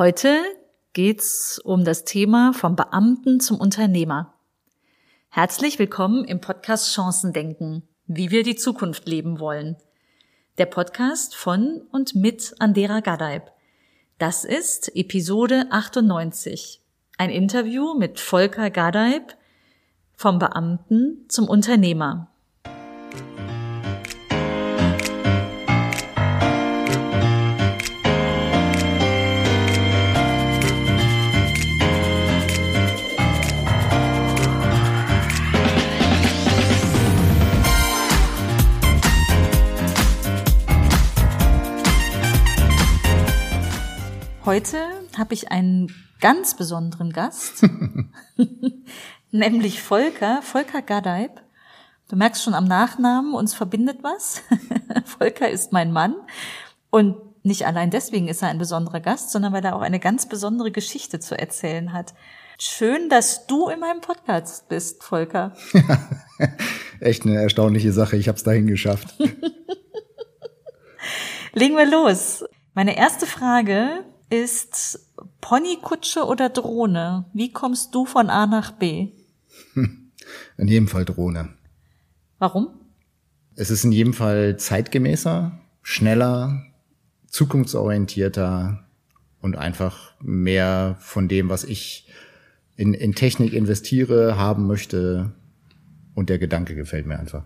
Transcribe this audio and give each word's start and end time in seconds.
Heute 0.00 0.40
geht's 0.94 1.58
um 1.58 1.84
das 1.84 2.06
Thema 2.06 2.54
vom 2.54 2.74
Beamten 2.74 3.38
zum 3.38 3.60
Unternehmer. 3.60 4.32
Herzlich 5.28 5.78
willkommen 5.78 6.24
im 6.24 6.40
Podcast 6.40 6.94
Chancendenken, 6.94 7.86
wie 8.06 8.30
wir 8.30 8.42
die 8.42 8.56
Zukunft 8.56 9.06
leben 9.06 9.40
wollen. 9.40 9.76
Der 10.56 10.64
Podcast 10.64 11.36
von 11.36 11.82
und 11.92 12.14
mit 12.14 12.54
Andera 12.60 13.00
Gadeib. 13.00 13.52
Das 14.16 14.46
ist 14.46 14.90
Episode 14.96 15.66
98. 15.68 16.80
Ein 17.18 17.28
Interview 17.28 17.92
mit 17.92 18.20
Volker 18.20 18.70
Gadeib 18.70 19.36
vom 20.16 20.38
Beamten 20.38 21.26
zum 21.28 21.46
Unternehmer. 21.46 22.32
Heute 44.50 44.78
habe 45.16 45.32
ich 45.32 45.52
einen 45.52 45.94
ganz 46.20 46.56
besonderen 46.56 47.12
Gast, 47.12 47.64
nämlich 49.30 49.80
Volker, 49.80 50.42
Volker 50.42 50.82
Gadeib. 50.82 51.40
Du 52.08 52.16
merkst 52.16 52.42
schon 52.42 52.54
am 52.54 52.64
Nachnamen, 52.64 53.34
uns 53.34 53.54
verbindet 53.54 53.98
was. 54.02 54.42
Volker 55.04 55.48
ist 55.48 55.70
mein 55.70 55.92
Mann 55.92 56.16
und 56.90 57.16
nicht 57.44 57.64
allein 57.64 57.90
deswegen 57.90 58.26
ist 58.26 58.42
er 58.42 58.48
ein 58.48 58.58
besonderer 58.58 58.98
Gast, 58.98 59.30
sondern 59.30 59.52
weil 59.52 59.64
er 59.64 59.76
auch 59.76 59.82
eine 59.82 60.00
ganz 60.00 60.28
besondere 60.28 60.72
Geschichte 60.72 61.20
zu 61.20 61.38
erzählen 61.38 61.92
hat. 61.92 62.14
Schön, 62.58 63.08
dass 63.08 63.46
du 63.46 63.68
in 63.68 63.78
meinem 63.78 64.00
Podcast 64.00 64.68
bist, 64.68 65.04
Volker. 65.04 65.54
Echt 66.98 67.24
eine 67.24 67.40
erstaunliche 67.40 67.92
Sache. 67.92 68.16
Ich 68.16 68.26
habe 68.26 68.36
es 68.36 68.42
dahin 68.42 68.66
geschafft. 68.66 69.14
Legen 71.52 71.76
wir 71.76 71.86
los. 71.86 72.42
Meine 72.74 72.96
erste 72.96 73.26
Frage 73.26 74.04
ist 74.30 75.00
Ponykutsche 75.40 76.24
oder 76.24 76.48
Drohne? 76.48 77.26
Wie 77.34 77.52
kommst 77.52 77.94
du 77.94 78.06
von 78.06 78.30
A 78.30 78.46
nach 78.46 78.72
B? 78.72 79.08
In 79.74 80.68
jedem 80.68 80.88
Fall 80.88 81.04
Drohne. 81.04 81.50
Warum? 82.38 82.68
Es 83.56 83.70
ist 83.70 83.84
in 83.84 83.92
jedem 83.92 84.14
Fall 84.14 84.56
zeitgemäßer, 84.56 85.52
schneller, 85.82 86.62
zukunftsorientierter 87.26 88.84
und 89.40 89.56
einfach 89.56 90.14
mehr 90.20 90.96
von 91.00 91.28
dem, 91.28 91.48
was 91.48 91.64
ich 91.64 92.08
in, 92.76 92.94
in 92.94 93.14
Technik 93.14 93.52
investiere, 93.52 94.38
haben 94.38 94.66
möchte. 94.66 95.32
Und 96.14 96.30
der 96.30 96.38
Gedanke 96.38 96.74
gefällt 96.74 97.06
mir 97.06 97.18
einfach. 97.18 97.44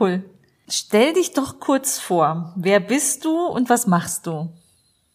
Cool. 0.00 0.24
Stell 0.68 1.12
dich 1.12 1.32
doch 1.32 1.60
kurz 1.60 1.98
vor. 1.98 2.54
Wer 2.56 2.80
bist 2.80 3.24
du 3.24 3.46
und 3.46 3.68
was 3.70 3.86
machst 3.86 4.26
du? 4.26 4.52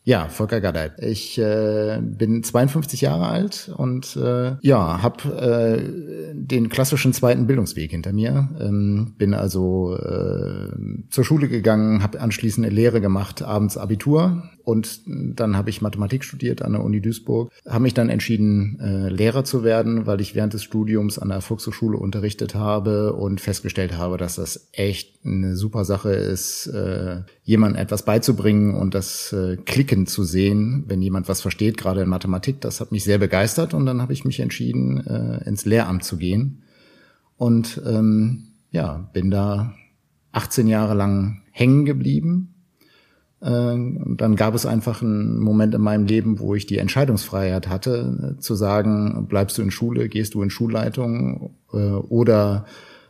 Ja, 0.09 0.27
Volker 0.27 0.59
Gadeib. 0.59 1.03
Ich 1.03 1.37
äh, 1.37 1.99
bin 2.01 2.41
52 2.41 3.01
Jahre 3.01 3.27
alt 3.27 3.71
und 3.77 4.15
äh, 4.15 4.55
ja, 4.59 5.03
habe 5.03 5.29
äh, 5.37 6.33
den 6.33 6.69
klassischen 6.69 7.13
zweiten 7.13 7.45
Bildungsweg 7.45 7.91
hinter 7.91 8.11
mir. 8.11 8.49
Ähm, 8.59 9.13
bin 9.19 9.35
also 9.35 9.95
äh, 9.97 10.71
zur 11.11 11.23
Schule 11.23 11.47
gegangen, 11.47 12.01
habe 12.01 12.21
anschließend 12.21 12.65
eine 12.65 12.73
Lehre 12.73 13.01
gemacht, 13.01 13.43
abends 13.43 13.77
Abitur 13.77 14.49
und 14.69 15.01
dann 15.07 15.57
habe 15.57 15.71
ich 15.71 15.81
Mathematik 15.81 16.23
studiert 16.23 16.61
an 16.61 16.73
der 16.73 16.83
Uni 16.83 17.01
Duisburg. 17.01 17.51
Habe 17.67 17.81
mich 17.81 17.95
dann 17.95 18.09
entschieden, 18.09 18.79
äh, 18.79 19.09
Lehrer 19.09 19.43
zu 19.43 19.63
werden, 19.63 20.05
weil 20.05 20.21
ich 20.21 20.35
während 20.35 20.53
des 20.53 20.63
Studiums 20.63 21.17
an 21.17 21.29
der 21.29 21.41
Volkshochschule 21.41 21.97
unterrichtet 21.97 22.53
habe 22.53 23.13
und 23.13 23.41
festgestellt 23.41 23.97
habe, 23.97 24.17
dass 24.17 24.35
das 24.35 24.69
echt 24.71 25.25
eine 25.25 25.55
super 25.55 25.85
Sache 25.85 26.11
ist, 26.11 26.67
äh, 26.67 27.21
jemandem 27.49 27.81
etwas 27.81 28.03
beizubringen 28.05 28.75
und 28.75 28.93
das 28.93 29.33
äh, 29.33 29.57
Klicken 29.57 30.05
zu 30.05 30.23
sehen, 30.23 30.83
wenn 30.85 31.01
jemand 31.01 31.27
was 31.27 31.41
versteht, 31.41 31.77
gerade 31.77 32.03
in 32.03 32.07
Mathematik. 32.07 32.61
Das 32.61 32.79
hat 32.79 32.91
mich 32.91 33.03
sehr 33.03 33.17
begeistert 33.17 33.73
und 33.73 33.87
dann 33.87 34.03
habe 34.03 34.13
ich 34.13 34.23
mich 34.23 34.39
entschieden, 34.39 35.03
äh, 35.07 35.43
ins 35.49 35.65
Lehramt 35.65 36.03
zu 36.03 36.17
gehen. 36.17 36.61
Und 37.37 37.81
ähm, 37.87 38.49
ja, 38.69 39.09
bin 39.13 39.31
da 39.31 39.73
18 40.31 40.67
Jahre 40.67 40.93
lang 40.93 41.41
hängen 41.49 41.85
geblieben. 41.85 42.53
Äh, 43.41 43.49
und 43.49 44.17
dann 44.19 44.35
gab 44.35 44.53
es 44.53 44.67
einfach 44.67 45.01
einen 45.01 45.39
Moment 45.39 45.73
in 45.73 45.81
meinem 45.81 46.05
Leben, 46.05 46.37
wo 46.37 46.53
ich 46.53 46.67
die 46.67 46.77
Entscheidungsfreiheit 46.77 47.67
hatte, 47.67 48.35
äh, 48.37 48.39
zu 48.39 48.53
sagen, 48.53 49.25
bleibst 49.27 49.57
du 49.57 49.63
in 49.63 49.71
Schule, 49.71 50.07
gehst 50.07 50.35
du 50.35 50.43
in 50.43 50.51
Schulleitung 50.51 51.55
äh, 51.73 51.77
oder 51.77 52.65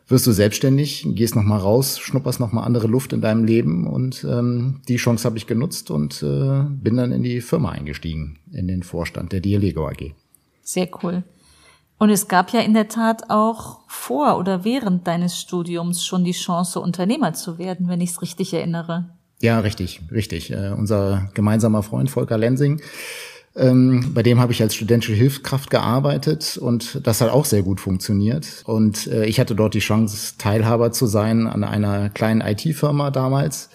wirst 0.10 0.28
du 0.28 0.32
selbstständig, 0.32 1.08
gehst 1.10 1.36
noch 1.36 1.44
mal 1.44 1.58
raus, 1.58 2.00
schnupperst 2.00 2.40
noch 2.40 2.52
mal 2.52 2.64
andere 2.64 2.88
Luft 2.88 3.14
in 3.14 3.22
deinem 3.22 3.44
Leben 3.46 3.88
und 3.88 4.26
ähm, 4.30 4.82
die 4.88 4.98
Chance 4.98 5.26
habe 5.26 5.38
ich 5.38 5.48
genutzt 5.48 5.92
und 5.92 6.24
äh, 6.24 6.64
bin 6.68 6.98
dann 6.98 7.12
in 7.12 7.24
die 7.24 7.42
Firma 7.42 7.72
eingestiegen, 7.72 8.40
in 8.52 8.68
den 8.68 8.84
Vorstand 8.84 9.32
der 9.32 9.40
Dialego 9.40 9.88
AG. 9.88 10.14
Sehr 10.64 10.90
cool. 11.04 11.24
Und 12.00 12.10
es 12.10 12.28
gab 12.28 12.52
ja 12.52 12.62
in 12.62 12.74
der 12.74 12.88
Tat 12.88 13.30
auch 13.30 13.82
vor 13.88 14.38
oder 14.38 14.64
während 14.64 15.06
deines 15.06 15.40
Studiums 15.40 16.04
schon 16.06 16.24
die 16.24 16.32
Chance, 16.32 16.80
Unternehmer 16.80 17.34
zu 17.34 17.58
werden, 17.58 17.88
wenn 17.88 18.02
ich 18.02 18.12
es 18.12 18.22
richtig 18.22 18.54
erinnere. 18.54 19.10
Ja, 19.42 19.60
richtig, 19.60 20.02
richtig. 20.12 20.52
Äh, 20.52 20.74
unser 20.78 21.30
gemeinsamer 21.34 21.84
Freund 21.84 22.10
Volker 22.10 22.38
Lensing 22.38 22.82
ähm, 23.60 24.12
bei 24.14 24.24
dem 24.24 24.40
habe 24.40 24.52
ich 24.54 24.62
als 24.62 24.76
studentische 24.76 25.14
Hilfskraft 25.14 25.70
gearbeitet 25.70 26.58
und 26.58 27.06
das 27.06 27.22
hat 27.22 27.30
auch 27.30 27.46
sehr 27.46 27.62
gut 27.62 27.80
funktioniert. 27.80 28.64
Und 28.66 29.08
äh, 29.08 29.26
ich 29.26 29.40
hatte 29.40 29.56
dort 29.56 29.74
die 29.74 29.80
Chance, 29.80 30.36
Teilhaber 30.38 30.92
zu 30.92 31.06
sein 31.06 31.48
an 31.48 31.64
einer 31.64 32.10
kleinen 32.10 32.42
IT-Firma 32.42 33.12
damals. 33.12 33.70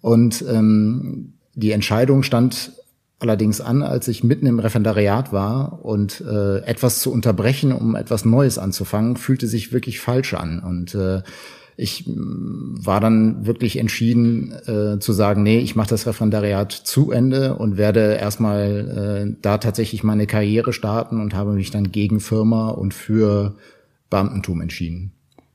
Und 0.00 0.42
ähm, 0.48 1.34
die 1.54 1.72
Entscheidung 1.72 2.22
stand 2.22 2.72
allerdings 3.18 3.60
an, 3.60 3.82
als 3.82 4.08
ich 4.08 4.24
mitten 4.24 4.46
im 4.46 4.58
Referendariat 4.58 5.32
war 5.32 5.84
und 5.84 6.22
äh, 6.22 6.58
etwas 6.60 7.00
zu 7.00 7.12
unterbrechen, 7.12 7.72
um 7.72 7.94
etwas 7.94 8.24
Neues 8.24 8.58
anzufangen, 8.58 9.16
fühlte 9.16 9.46
sich 9.46 9.72
wirklich 9.72 10.00
falsch 10.00 10.34
an. 10.34 10.60
Und 10.60 10.94
äh, 10.94 11.22
ich 11.76 12.06
mm, 12.06 12.84
war 12.84 13.00
dann 13.00 13.46
wirklich 13.46 13.78
entschieden 13.78 14.52
äh, 14.66 14.98
zu 14.98 15.12
sagen, 15.12 15.42
nee, 15.42 15.58
ich 15.58 15.76
mache 15.76 15.90
das 15.90 16.06
Referendariat 16.06 16.72
zu 16.72 17.10
Ende 17.10 17.56
und 17.56 17.76
werde 17.76 18.14
erstmal 18.14 19.28
äh, 19.30 19.36
da 19.42 19.58
tatsächlich 19.58 20.02
meine 20.02 20.26
Karriere 20.26 20.72
starten 20.72 21.20
und 21.20 21.34
habe 21.34 21.52
mich 21.52 21.70
dann 21.70 21.92
gegen 21.92 22.20
Firma 22.20 22.70
und 22.70 22.94
für 22.94 23.56
Beamtentum 24.10 24.60
entschieden. 24.60 25.12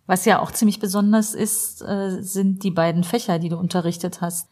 Was 0.07 0.25
ja 0.25 0.39
auch 0.39 0.51
ziemlich 0.51 0.79
besonders 0.79 1.33
ist, 1.33 1.81
äh, 1.81 2.21
sind 2.21 2.63
die 2.63 2.71
beiden 2.71 3.03
Fächer, 3.03 3.39
die 3.39 3.49
du 3.49 3.57
unterrichtet 3.57 4.21
hast. 4.21 4.47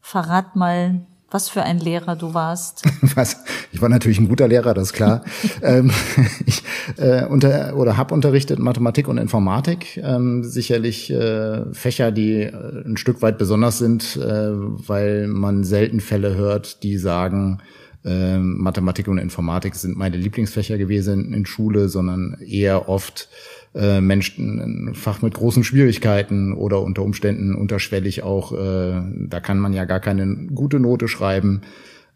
Verrat 0.00 0.56
mal, 0.56 1.06
was 1.30 1.48
für 1.48 1.62
ein 1.62 1.78
Lehrer 1.78 2.14
du 2.14 2.34
warst. 2.34 2.84
Was? 3.14 3.38
Ich 3.72 3.80
war 3.82 3.88
natürlich 3.88 4.18
ein 4.18 4.28
guter 4.28 4.46
Lehrer, 4.46 4.74
das 4.74 4.88
ist 4.88 4.92
klar. 4.92 5.24
ähm, 5.62 5.90
ich 6.46 6.62
äh, 6.96 7.24
unter, 7.24 7.76
oder 7.76 7.96
habe 7.96 8.14
unterrichtet 8.14 8.58
Mathematik 8.58 9.08
und 9.08 9.18
Informatik. 9.18 9.96
Ähm, 10.02 10.44
sicherlich 10.44 11.10
äh, 11.10 11.64
Fächer, 11.72 12.12
die 12.12 12.42
äh, 12.42 12.84
ein 12.84 12.96
Stück 12.96 13.22
weit 13.22 13.38
besonders 13.38 13.78
sind, 13.78 14.16
äh, 14.16 14.50
weil 14.52 15.26
man 15.26 15.64
selten 15.64 16.00
Fälle 16.00 16.36
hört, 16.36 16.82
die 16.84 16.96
sagen, 16.96 17.60
äh, 18.04 18.38
Mathematik 18.38 19.08
und 19.08 19.18
Informatik 19.18 19.74
sind 19.74 19.96
meine 19.96 20.16
Lieblingsfächer 20.16 20.78
gewesen 20.78 21.34
in 21.34 21.44
Schule, 21.44 21.88
sondern 21.88 22.36
eher 22.40 22.88
oft 22.88 23.28
äh, 23.74 24.00
Menschen 24.00 24.88
ein 24.88 24.94
Fach 24.94 25.22
mit 25.22 25.34
großen 25.34 25.64
Schwierigkeiten 25.64 26.52
oder 26.52 26.82
unter 26.82 27.02
Umständen 27.02 27.54
unterschwellig 27.54 28.22
auch, 28.22 28.52
äh, 28.52 29.02
da 29.28 29.40
kann 29.40 29.58
man 29.58 29.72
ja 29.72 29.84
gar 29.84 30.00
keine 30.00 30.46
gute 30.48 30.80
Note 30.80 31.08
schreiben. 31.08 31.62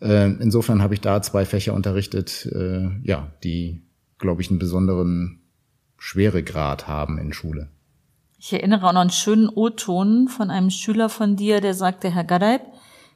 Äh, 0.01 0.31
insofern 0.41 0.83
habe 0.83 0.95
ich 0.95 1.01
da 1.01 1.21
zwei 1.23 1.45
Fächer 1.45 1.75
unterrichtet, 1.75 2.47
äh, 2.53 2.89
ja, 3.03 3.33
die, 3.45 3.83
glaube 4.19 4.43
ich, 4.43 4.51
einen 4.51 4.59
besonderen 4.59 5.41
Schweregrad 5.99 6.89
haben 6.89 7.19
in 7.19 7.33
Schule. 7.33 7.69
Ich 8.39 8.53
erinnere 8.55 8.87
auch 8.87 8.93
noch 8.95 9.03
einen 9.03 9.11
schönen 9.11 9.51
O-Ton 9.51 10.29
von 10.29 10.51
einem 10.51 10.71
Schüler 10.71 11.11
von 11.11 11.37
dir, 11.37 11.61
der 11.61 11.75
sagte, 11.75 12.11
Herr 12.11 12.25
Gadeib, 12.25 12.63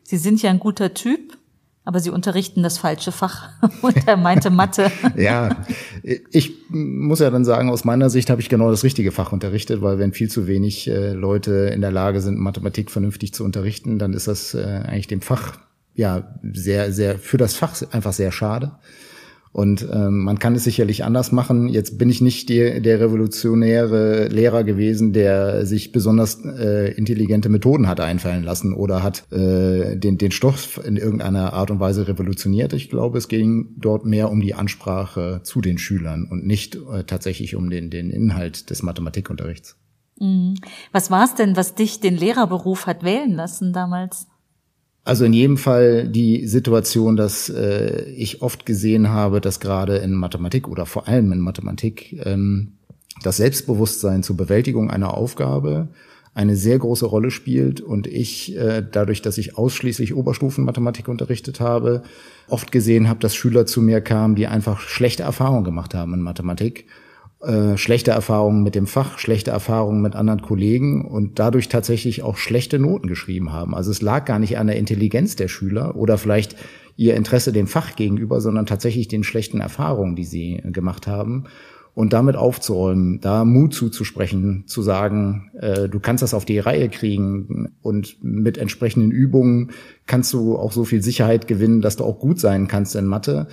Sie 0.03 0.19
sind 0.19 0.43
ja 0.43 0.51
ein 0.51 0.59
guter 0.59 0.93
Typ, 0.93 1.39
aber 1.85 2.01
sie 2.01 2.11
unterrichten 2.11 2.63
das 2.63 2.79
falsche 2.79 3.13
Fach 3.13 3.51
und 3.83 4.09
er 4.09 4.17
meinte 4.17 4.51
Mathe. 4.51 4.91
ja, 5.17 5.65
ich 6.03 6.53
muss 6.69 7.21
ja 7.21 7.31
dann 7.31 7.45
sagen, 7.45 7.71
aus 7.71 7.85
meiner 7.85 8.11
Sicht 8.11 8.31
habe 8.31 8.41
ich 8.41 8.49
genau 8.49 8.71
das 8.71 8.85
richtige 8.85 9.13
Fach 9.13 9.33
unterrichtet, 9.33 9.83
weil 9.83 9.99
wenn 9.99 10.13
viel 10.13 10.31
zu 10.31 10.47
wenig 10.47 10.89
äh, 10.89 11.13
Leute 11.13 11.71
in 11.75 11.81
der 11.81 11.93
Lage 11.93 12.21
sind, 12.21 12.39
Mathematik 12.39 12.91
vernünftig 12.91 13.35
zu 13.35 13.45
unterrichten, 13.45 13.99
dann 13.99 14.15
ist 14.15 14.29
das 14.29 14.55
äh, 14.55 14.83
eigentlich 14.87 15.09
dem 15.09 15.21
Fach 15.21 15.59
ja 15.95 16.35
sehr, 16.53 16.93
sehr 16.93 17.19
für 17.19 17.37
das 17.37 17.55
Fach 17.55 17.75
einfach 17.93 18.13
sehr 18.13 18.33
schade. 18.33 18.73
Und 19.55 19.87
ähm, 19.89 20.25
man 20.25 20.41
kann 20.41 20.56
es 20.56 20.65
sicherlich 20.65 21.05
anders 21.05 21.31
machen. 21.31 21.69
Jetzt 21.69 21.97
bin 21.97 22.11
ich 22.11 22.21
nicht 22.21 22.49
der, 22.49 22.81
der 22.81 22.99
revolutionäre 22.99 24.27
Lehrer 24.27 24.65
gewesen, 24.65 25.12
der 25.12 25.65
sich 25.65 25.93
besonders 25.93 26.45
äh, 26.45 26.93
intelligente 26.95 27.49
Methoden 27.49 27.87
hat 27.87 28.01
einfallen 28.01 28.43
lassen 28.43 28.75
oder 28.75 29.05
hat 29.05 29.31
äh, 29.31 29.97
den, 29.97 30.19
den 30.19 30.33
Stoff 30.33 30.81
in 30.85 30.97
irgendeiner 30.97 31.53
Art 31.53 31.71
und 31.71 31.79
Weise 31.79 32.09
revolutioniert. 32.09 32.73
Ich 32.73 32.91
glaube, 32.91 33.17
es 33.17 33.29
ging 33.29 33.77
dort 33.77 34.05
mehr 34.05 34.33
um 34.33 34.41
die 34.41 34.55
Ansprache 34.55 35.39
zu 35.45 35.61
den 35.61 35.79
Schülern 35.79 36.27
und 36.29 36.45
nicht 36.45 36.75
äh, 36.75 37.05
tatsächlich 37.05 37.55
um 37.55 37.71
den, 37.71 37.91
den 37.91 38.11
Inhalt 38.11 38.71
des 38.71 38.83
Mathematikunterrichts. 38.83 39.77
Mhm. 40.19 40.56
Was 40.91 41.12
war 41.12 41.27
es 41.27 41.37
denn, 41.37 41.55
was 41.55 41.77
dich 41.77 42.01
den 42.01 42.17
Lehrerberuf 42.17 42.87
hat 42.87 43.05
wählen 43.05 43.31
lassen 43.31 43.73
damals? 43.73 44.27
Also 45.05 45.27
in 45.27 45.35
jedem 45.35 45.59
Fall 45.59 46.09
die 46.09 46.47
Situation, 46.47 47.17
dass 47.17 47.51
äh, 47.51 48.05
ich 48.11 48.41
oft 48.41 48.65
gesehen 48.65 49.11
habe, 49.11 49.43
dass 49.43 49.61
gerade 49.61 49.99
in 49.99 50.15
Mathematik 50.15 50.67
oder 50.67 50.87
vor 50.87 51.06
allem 51.06 51.31
in 51.31 51.41
Mathematik 51.41 52.25
ähm, 52.25 52.73
das 53.23 53.37
Selbstbewusstsein 53.37 54.23
zur 54.23 54.37
Bewältigung 54.37 54.91
einer 54.91 55.15
Aufgabe 55.15 55.89
eine 56.33 56.56
sehr 56.56 56.79
große 56.79 57.06
Rolle 57.06 57.31
spielt 57.31 57.81
und 57.81 58.06
ich 58.06 58.56
äh, 58.56 58.83
dadurch, 58.91 59.23
dass 59.23 59.39
ich 59.39 59.56
ausschließlich 59.56 60.15
Oberstufenmathematik 60.15 61.06
unterrichtet 61.06 61.61
habe, 61.61 62.03
oft 62.49 62.73
gesehen 62.73 63.09
habe, 63.09 63.21
dass 63.21 63.37
Schüler 63.37 63.67
zu 63.67 63.83
mir 63.83 64.01
kamen, 64.01 64.35
die 64.35 64.49
einfach 64.49 64.81
schlechte 64.81 65.23
Erfahrungen 65.23 65.65
gemacht 65.65 65.95
haben 65.95 66.15
in 66.15 66.23
Mathematik 66.23 66.87
äh, 67.44 67.76
schlechte 67.76 68.11
Erfahrungen 68.11 68.62
mit 68.62 68.75
dem 68.75 68.87
Fach, 68.87 69.19
schlechte 69.19 69.50
Erfahrungen 69.50 70.00
mit 70.00 70.17
anderen 70.17 70.43
Kollegen 70.43 71.05
und 71.05 71.38
dadurch 71.38 71.69
tatsächlich 71.69 72.23
auch 72.23 72.37
schlechte 72.37 72.79
Noten 72.79 73.06
geschrieben 73.06 73.52
haben. 73.52 73.75
Also 73.75 73.91
es 73.91 74.02
lag 74.02 74.25
gar 74.25 74.38
nicht 74.38 74.58
an 74.58 74.67
der 74.67 74.76
Intelligenz 74.76 75.37
der 75.37 75.49
Schüler 75.49 75.96
oder 75.96 76.19
vielleicht 76.19 76.56
ihr 76.96 77.14
Interesse 77.17 77.52
dem 77.52 77.67
Fach 77.67 77.96
gegenüber, 77.96 78.41
sondern 78.41 78.67
tatsächlich 78.67 79.08
den 79.08 79.25
schlechten 79.25 79.61
Erfahrungen, 79.61 80.17
die 80.17 80.25
sie 80.25 80.62
gemacht 80.64 81.06
haben. 81.06 81.44
Und 81.93 82.12
damit 82.12 82.35
aufzuräumen, 82.35 83.20
da 83.20 83.44
Mut 83.44 83.73
zuzusprechen, 83.73 84.64
zu 84.67 84.82
sagen, 84.82 85.52
äh, 85.61 85.88
du 85.88 86.00
kannst 86.00 86.23
das 86.23 86.35
auf 86.35 86.44
die 86.44 86.58
Reihe 86.58 86.88
kriegen 86.88 87.76
und 87.82 88.17
mit 88.20 88.58
entsprechenden 88.58 89.12
Übungen 89.12 89.70
kannst 90.06 90.32
du 90.32 90.56
auch 90.56 90.73
so 90.73 90.85
viel 90.85 91.02
Sicherheit 91.02 91.46
gewinnen, 91.46 91.82
dass 91.82 91.94
du 91.94 92.05
auch 92.05 92.19
gut 92.19 92.41
sein 92.41 92.67
kannst 92.67 92.96
in 92.96 93.06
Mathe. 93.06 93.46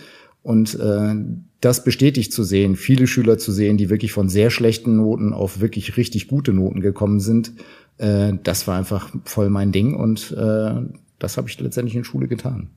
Und 0.43 0.79
äh, 0.79 1.15
das 1.61 1.83
bestätigt 1.83 2.33
zu 2.33 2.43
sehen, 2.43 2.75
viele 2.75 3.05
Schüler 3.05 3.38
zu 3.38 3.51
sehen, 3.51 3.77
die 3.77 3.89
wirklich 3.89 4.11
von 4.11 4.27
sehr 4.27 4.49
schlechten 4.49 4.97
Noten 4.97 5.33
auf 5.33 5.59
wirklich 5.61 5.97
richtig 5.97 6.27
gute 6.27 6.53
Noten 6.53 6.81
gekommen 6.81 7.19
sind, 7.19 7.53
äh, 7.99 8.33
das 8.43 8.67
war 8.67 8.77
einfach 8.77 9.11
voll 9.25 9.49
mein 9.49 9.71
Ding 9.71 9.95
und 9.95 10.31
äh, 10.31 10.81
das 11.19 11.38
habe 11.38 11.47
ich 11.47 11.59
letztendlich 11.59 11.95
in 11.95 12.03
Schule 12.03 12.27
getan. 12.27 12.71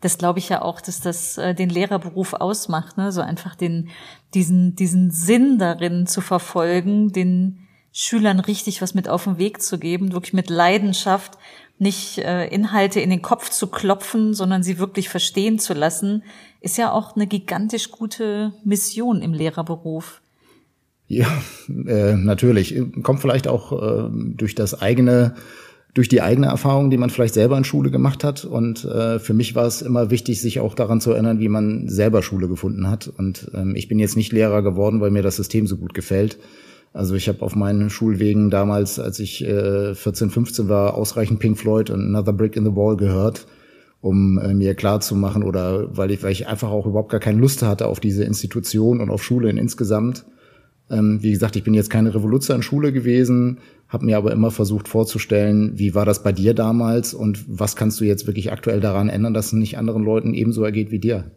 Das 0.00 0.16
glaube 0.16 0.38
ich 0.38 0.48
ja 0.48 0.62
auch, 0.62 0.80
dass 0.80 1.00
das 1.00 1.36
äh, 1.36 1.54
den 1.54 1.68
Lehrerberuf 1.68 2.34
ausmacht, 2.34 2.96
ne? 2.96 3.12
so 3.12 3.20
einfach 3.20 3.56
den 3.56 3.88
diesen 4.32 4.76
diesen 4.76 5.10
Sinn 5.10 5.58
darin 5.58 6.06
zu 6.06 6.20
verfolgen, 6.20 7.12
den 7.12 7.66
Schülern 7.92 8.38
richtig 8.38 8.80
was 8.80 8.94
mit 8.94 9.08
auf 9.08 9.24
den 9.24 9.38
Weg 9.38 9.60
zu 9.60 9.78
geben, 9.78 10.12
wirklich 10.12 10.32
mit 10.32 10.48
Leidenschaft, 10.48 11.36
nicht 11.80 12.18
äh, 12.18 12.46
Inhalte 12.48 13.00
in 13.00 13.10
den 13.10 13.22
Kopf 13.22 13.50
zu 13.50 13.66
klopfen, 13.66 14.34
sondern 14.34 14.62
sie 14.62 14.78
wirklich 14.78 15.08
verstehen 15.08 15.58
zu 15.58 15.72
lassen, 15.72 16.22
ist 16.60 16.76
ja 16.76 16.92
auch 16.92 17.16
eine 17.16 17.26
gigantisch 17.26 17.90
gute 17.90 18.52
Mission 18.64 19.22
im 19.22 19.32
Lehrerberuf. 19.32 20.20
Ja, 21.06 21.26
äh, 21.68 22.14
natürlich. 22.14 22.80
Kommt 23.02 23.20
vielleicht 23.20 23.48
auch 23.48 23.72
äh, 23.72 24.10
durch 24.12 24.54
das 24.54 24.80
eigene, 24.80 25.34
durch 25.94 26.08
die 26.08 26.22
eigene 26.22 26.46
Erfahrung, 26.46 26.90
die 26.90 26.98
man 26.98 27.10
vielleicht 27.10 27.34
selber 27.34 27.56
in 27.56 27.64
Schule 27.64 27.90
gemacht 27.90 28.22
hat. 28.24 28.44
Und 28.44 28.84
äh, 28.84 29.18
für 29.18 29.34
mich 29.34 29.54
war 29.54 29.66
es 29.66 29.82
immer 29.82 30.10
wichtig, 30.10 30.40
sich 30.40 30.60
auch 30.60 30.74
daran 30.74 31.00
zu 31.00 31.12
erinnern, 31.12 31.40
wie 31.40 31.48
man 31.48 31.88
selber 31.88 32.22
Schule 32.22 32.46
gefunden 32.46 32.88
hat. 32.88 33.08
Und 33.08 33.50
ähm, 33.54 33.74
ich 33.74 33.88
bin 33.88 33.98
jetzt 33.98 34.16
nicht 34.16 34.32
Lehrer 34.32 34.62
geworden, 34.62 35.00
weil 35.00 35.10
mir 35.10 35.22
das 35.22 35.36
System 35.36 35.66
so 35.66 35.78
gut 35.78 35.94
gefällt. 35.94 36.38
Also 36.92 37.14
ich 37.14 37.28
habe 37.28 37.42
auf 37.42 37.54
meinen 37.54 37.88
Schulwegen 37.88 38.50
damals, 38.50 38.98
als 38.98 39.20
ich 39.20 39.44
äh, 39.44 39.94
14, 39.94 40.30
15 40.30 40.68
war, 40.68 40.94
ausreichend 40.94 41.38
Pink 41.38 41.58
Floyd 41.58 41.90
und 41.90 42.00
Another 42.00 42.32
Brick 42.32 42.56
in 42.56 42.64
the 42.64 42.74
Wall 42.74 42.96
gehört 42.96 43.46
um 44.00 44.38
äh, 44.38 44.54
mir 44.54 44.74
klar 44.74 45.00
zu 45.00 45.14
machen 45.14 45.42
oder 45.42 45.96
weil 45.96 46.10
ich, 46.10 46.22
weil 46.22 46.32
ich 46.32 46.48
einfach 46.48 46.70
auch 46.70 46.86
überhaupt 46.86 47.10
gar 47.10 47.20
keine 47.20 47.38
Lust 47.38 47.62
hatte 47.62 47.86
auf 47.86 48.00
diese 48.00 48.24
Institution 48.24 49.00
und 49.00 49.10
auf 49.10 49.22
Schule 49.22 49.50
insgesamt. 49.50 50.24
Ähm, 50.90 51.22
wie 51.22 51.30
gesagt, 51.30 51.56
ich 51.56 51.64
bin 51.64 51.74
jetzt 51.74 51.90
keine 51.90 52.14
Revolution 52.14 52.56
in 52.56 52.62
Schule 52.62 52.92
gewesen, 52.92 53.58
habe 53.88 54.06
mir 54.06 54.16
aber 54.16 54.32
immer 54.32 54.50
versucht 54.50 54.88
vorzustellen, 54.88 55.78
wie 55.78 55.94
war 55.94 56.06
das 56.06 56.22
bei 56.22 56.32
dir 56.32 56.54
damals 56.54 57.14
und 57.14 57.44
was 57.46 57.76
kannst 57.76 58.00
du 58.00 58.04
jetzt 58.04 58.26
wirklich 58.26 58.50
aktuell 58.50 58.80
daran 58.80 59.08
ändern, 59.08 59.34
dass 59.34 59.46
es 59.46 59.52
nicht 59.52 59.78
anderen 59.78 60.02
Leuten 60.02 60.34
ebenso 60.34 60.64
ergeht 60.64 60.90
wie 60.90 60.98
dir. 60.98 61.30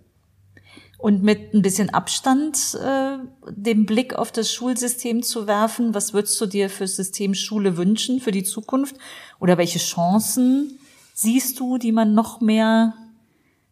Und 1.03 1.21
mit 1.21 1.53
ein 1.53 1.61
bisschen 1.61 1.89
Abstand 1.89 2.77
äh, 2.81 3.17
den 3.51 3.85
Blick 3.85 4.13
auf 4.15 4.31
das 4.31 4.53
Schulsystem 4.53 5.21
zu 5.21 5.47
werfen, 5.47 5.93
was 5.93 6.13
würdest 6.13 6.39
du 6.39 6.45
dir 6.45 6.69
für 6.69 6.85
das 6.85 6.95
System 6.95 7.33
Schule 7.33 7.75
wünschen 7.75 8.21
für 8.21 8.31
die 8.31 8.45
Zukunft? 8.45 8.95
Oder 9.41 9.57
welche 9.57 9.79
Chancen 9.79 10.79
siehst 11.13 11.59
du, 11.59 11.77
die 11.77 11.91
man 11.91 12.13
noch 12.13 12.39
mehr 12.39 12.93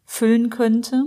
füllen 0.04 0.50
könnte? 0.50 1.04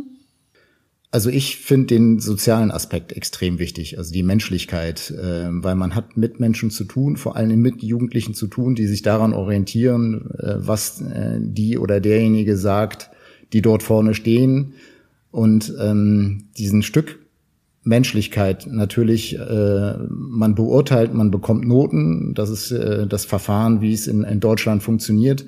Also 1.11 1.29
ich 1.29 1.57
finde 1.57 1.93
den 1.93 2.19
sozialen 2.19 2.71
Aspekt 2.71 3.13
extrem 3.13 3.59
wichtig, 3.59 3.99
also 3.99 4.11
die 4.11 4.23
Menschlichkeit, 4.23 5.11
äh, 5.11 5.49
weil 5.51 5.75
man 5.75 5.93
hat 5.93 6.17
mit 6.17 6.39
Menschen 6.39 6.71
zu 6.71 6.85
tun, 6.85 7.17
vor 7.17 7.35
allem 7.35 7.61
mit 7.61 7.83
Jugendlichen 7.83 8.33
zu 8.33 8.47
tun, 8.47 8.73
die 8.73 8.87
sich 8.87 9.03
daran 9.03 9.31
orientieren, 9.31 10.31
äh, 10.39 10.55
was 10.57 11.01
äh, 11.01 11.37
die 11.39 11.77
oder 11.77 11.99
derjenige 11.99 12.57
sagt, 12.57 13.11
die 13.53 13.61
dort 13.61 13.83
vorne 13.83 14.15
stehen. 14.15 14.73
Und 15.35 15.73
ähm, 15.81 16.45
diesen 16.57 16.81
Stück 16.81 17.19
Menschlichkeit 17.83 18.67
natürlich, 18.71 19.37
äh, 19.37 19.93
man 20.07 20.55
beurteilt, 20.55 21.13
man 21.13 21.29
bekommt 21.29 21.67
Noten, 21.67 22.33
das 22.33 22.49
ist 22.49 22.71
äh, 22.71 23.05
das 23.05 23.25
Verfahren, 23.25 23.81
wie 23.81 23.91
es 23.91 24.07
in, 24.07 24.23
in 24.23 24.39
Deutschland 24.39 24.81
funktioniert. 24.81 25.43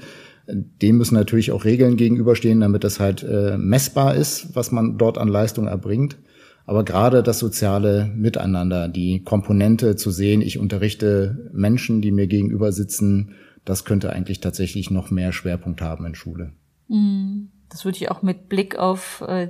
Dem 0.46 0.98
müssen 0.98 1.16
natürlich 1.16 1.54
auch 1.54 1.64
Regeln 1.64 1.96
gegenüberstehen, 1.96 2.60
damit 2.60 2.84
das 2.84 3.00
halt 3.00 3.24
äh, 3.24 3.58
messbar 3.58 4.16
ist, 4.16 4.54
was 4.58 4.74
man 4.74 4.98
dort 4.98 5.18
an 5.18 5.30
Leistung 5.30 5.68
erbringt. 5.68 6.18
Aber 6.66 6.84
gerade 6.84 7.24
das 7.24 7.40
soziale 7.40 8.12
Miteinander, 8.14 8.90
die 8.90 9.24
Komponente 9.24 9.96
zu 9.96 10.12
sehen, 10.12 10.42
ich 10.42 10.60
unterrichte 10.60 11.50
Menschen, 11.54 12.02
die 12.02 12.12
mir 12.12 12.28
gegenüber 12.28 12.74
sitzen, 12.74 13.36
das 13.64 13.86
könnte 13.86 14.12
eigentlich 14.12 14.42
tatsächlich 14.42 14.92
noch 14.92 15.12
mehr 15.12 15.32
Schwerpunkt 15.32 15.82
haben 15.82 16.06
in 16.06 16.14
Schule. 16.14 16.52
Mhm. 16.90 17.52
Das 17.70 17.86
würde 17.86 17.98
ich 17.98 18.12
auch 18.12 18.22
mit 18.22 18.50
Blick 18.50 18.78
auf 18.78 19.24
äh, 19.28 19.50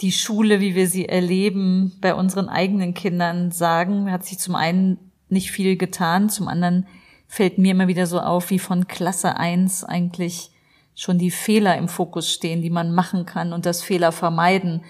die 0.00 0.12
Schule, 0.12 0.60
wie 0.60 0.74
wir 0.74 0.88
sie 0.88 1.08
erleben, 1.08 1.96
bei 2.00 2.14
unseren 2.14 2.48
eigenen 2.48 2.94
Kindern 2.94 3.50
sagen. 3.50 4.10
Hat 4.10 4.24
sich 4.24 4.38
zum 4.38 4.54
einen 4.54 4.98
nicht 5.28 5.50
viel 5.50 5.76
getan, 5.76 6.30
zum 6.30 6.48
anderen 6.48 6.86
fällt 7.26 7.58
mir 7.58 7.72
immer 7.72 7.88
wieder 7.88 8.06
so 8.06 8.20
auf, 8.20 8.50
wie 8.50 8.58
von 8.58 8.88
Klasse 8.88 9.36
eins 9.36 9.84
eigentlich 9.84 10.50
schon 10.94 11.18
die 11.18 11.30
Fehler 11.30 11.76
im 11.76 11.88
Fokus 11.88 12.32
stehen, 12.32 12.62
die 12.62 12.70
man 12.70 12.94
machen 12.94 13.26
kann 13.26 13.52
und 13.52 13.66
das 13.66 13.82
Fehler 13.82 14.10
vermeiden. 14.10 14.82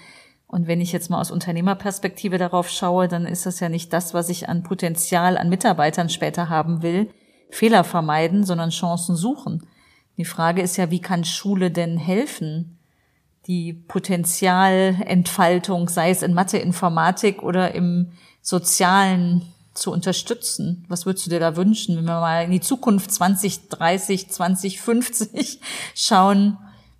Und 0.47 0.65
wenn 0.65 0.81
ich 0.81 0.91
jetzt 0.91 1.09
mal 1.09 1.19
aus 1.19 1.29
Unternehmerperspektive 1.29 2.39
darauf 2.39 2.69
schaue, 2.69 3.07
dann 3.07 3.27
ist 3.27 3.45
das 3.45 3.59
ja 3.59 3.69
nicht 3.69 3.93
das, 3.93 4.15
was 4.15 4.29
ich 4.29 4.49
an 4.49 4.63
Potenzial 4.63 5.37
an 5.37 5.49
Mitarbeitern 5.49 6.09
später 6.09 6.49
haben 6.49 6.81
will. 6.81 7.11
Fehler 7.51 7.83
vermeiden, 7.83 8.43
sondern 8.43 8.71
Chancen 8.71 9.15
suchen. 9.15 9.67
Die 10.17 10.25
Frage 10.25 10.61
ist 10.61 10.77
ja, 10.77 10.89
wie 10.89 11.01
kann 11.01 11.23
Schule 11.23 11.69
denn 11.69 11.97
helfen? 11.97 12.78
Die 13.49 13.73
Potenzialentfaltung, 13.73 15.89
sei 15.89 16.11
es 16.11 16.21
in 16.21 16.33
Mathe, 16.33 16.59
Informatik 16.59 17.43
oder 17.43 17.75
im 17.75 18.11
sozialen 18.41 19.41
zu 19.73 19.91
unterstützen? 19.91 20.85
Was 20.87 21.07
würdest 21.07 21.25
du 21.25 21.31
dir 21.31 21.39
da 21.39 21.55
wünschen, 21.55 21.97
wenn 21.97 22.05
wir 22.05 22.19
mal 22.19 22.45
in 22.45 22.51
die 22.51 22.61
Zukunft 22.61 23.11
2030, 23.11 24.29
2050 24.29 25.61
schauen? 25.95 26.57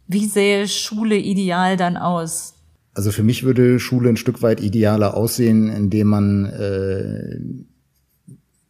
Wie 0.07 0.25
sähe 0.25 0.67
Schule 0.67 1.17
ideal 1.17 1.77
dann 1.77 1.97
aus? 1.97 2.55
Also 2.95 3.11
für 3.11 3.23
mich 3.23 3.43
würde 3.43 3.79
Schule 3.79 4.09
ein 4.09 4.17
Stück 4.17 4.41
weit 4.41 4.59
idealer 4.59 5.15
aussehen, 5.15 5.69
indem 5.69 6.07
man 6.07 6.45
äh, 6.45 7.39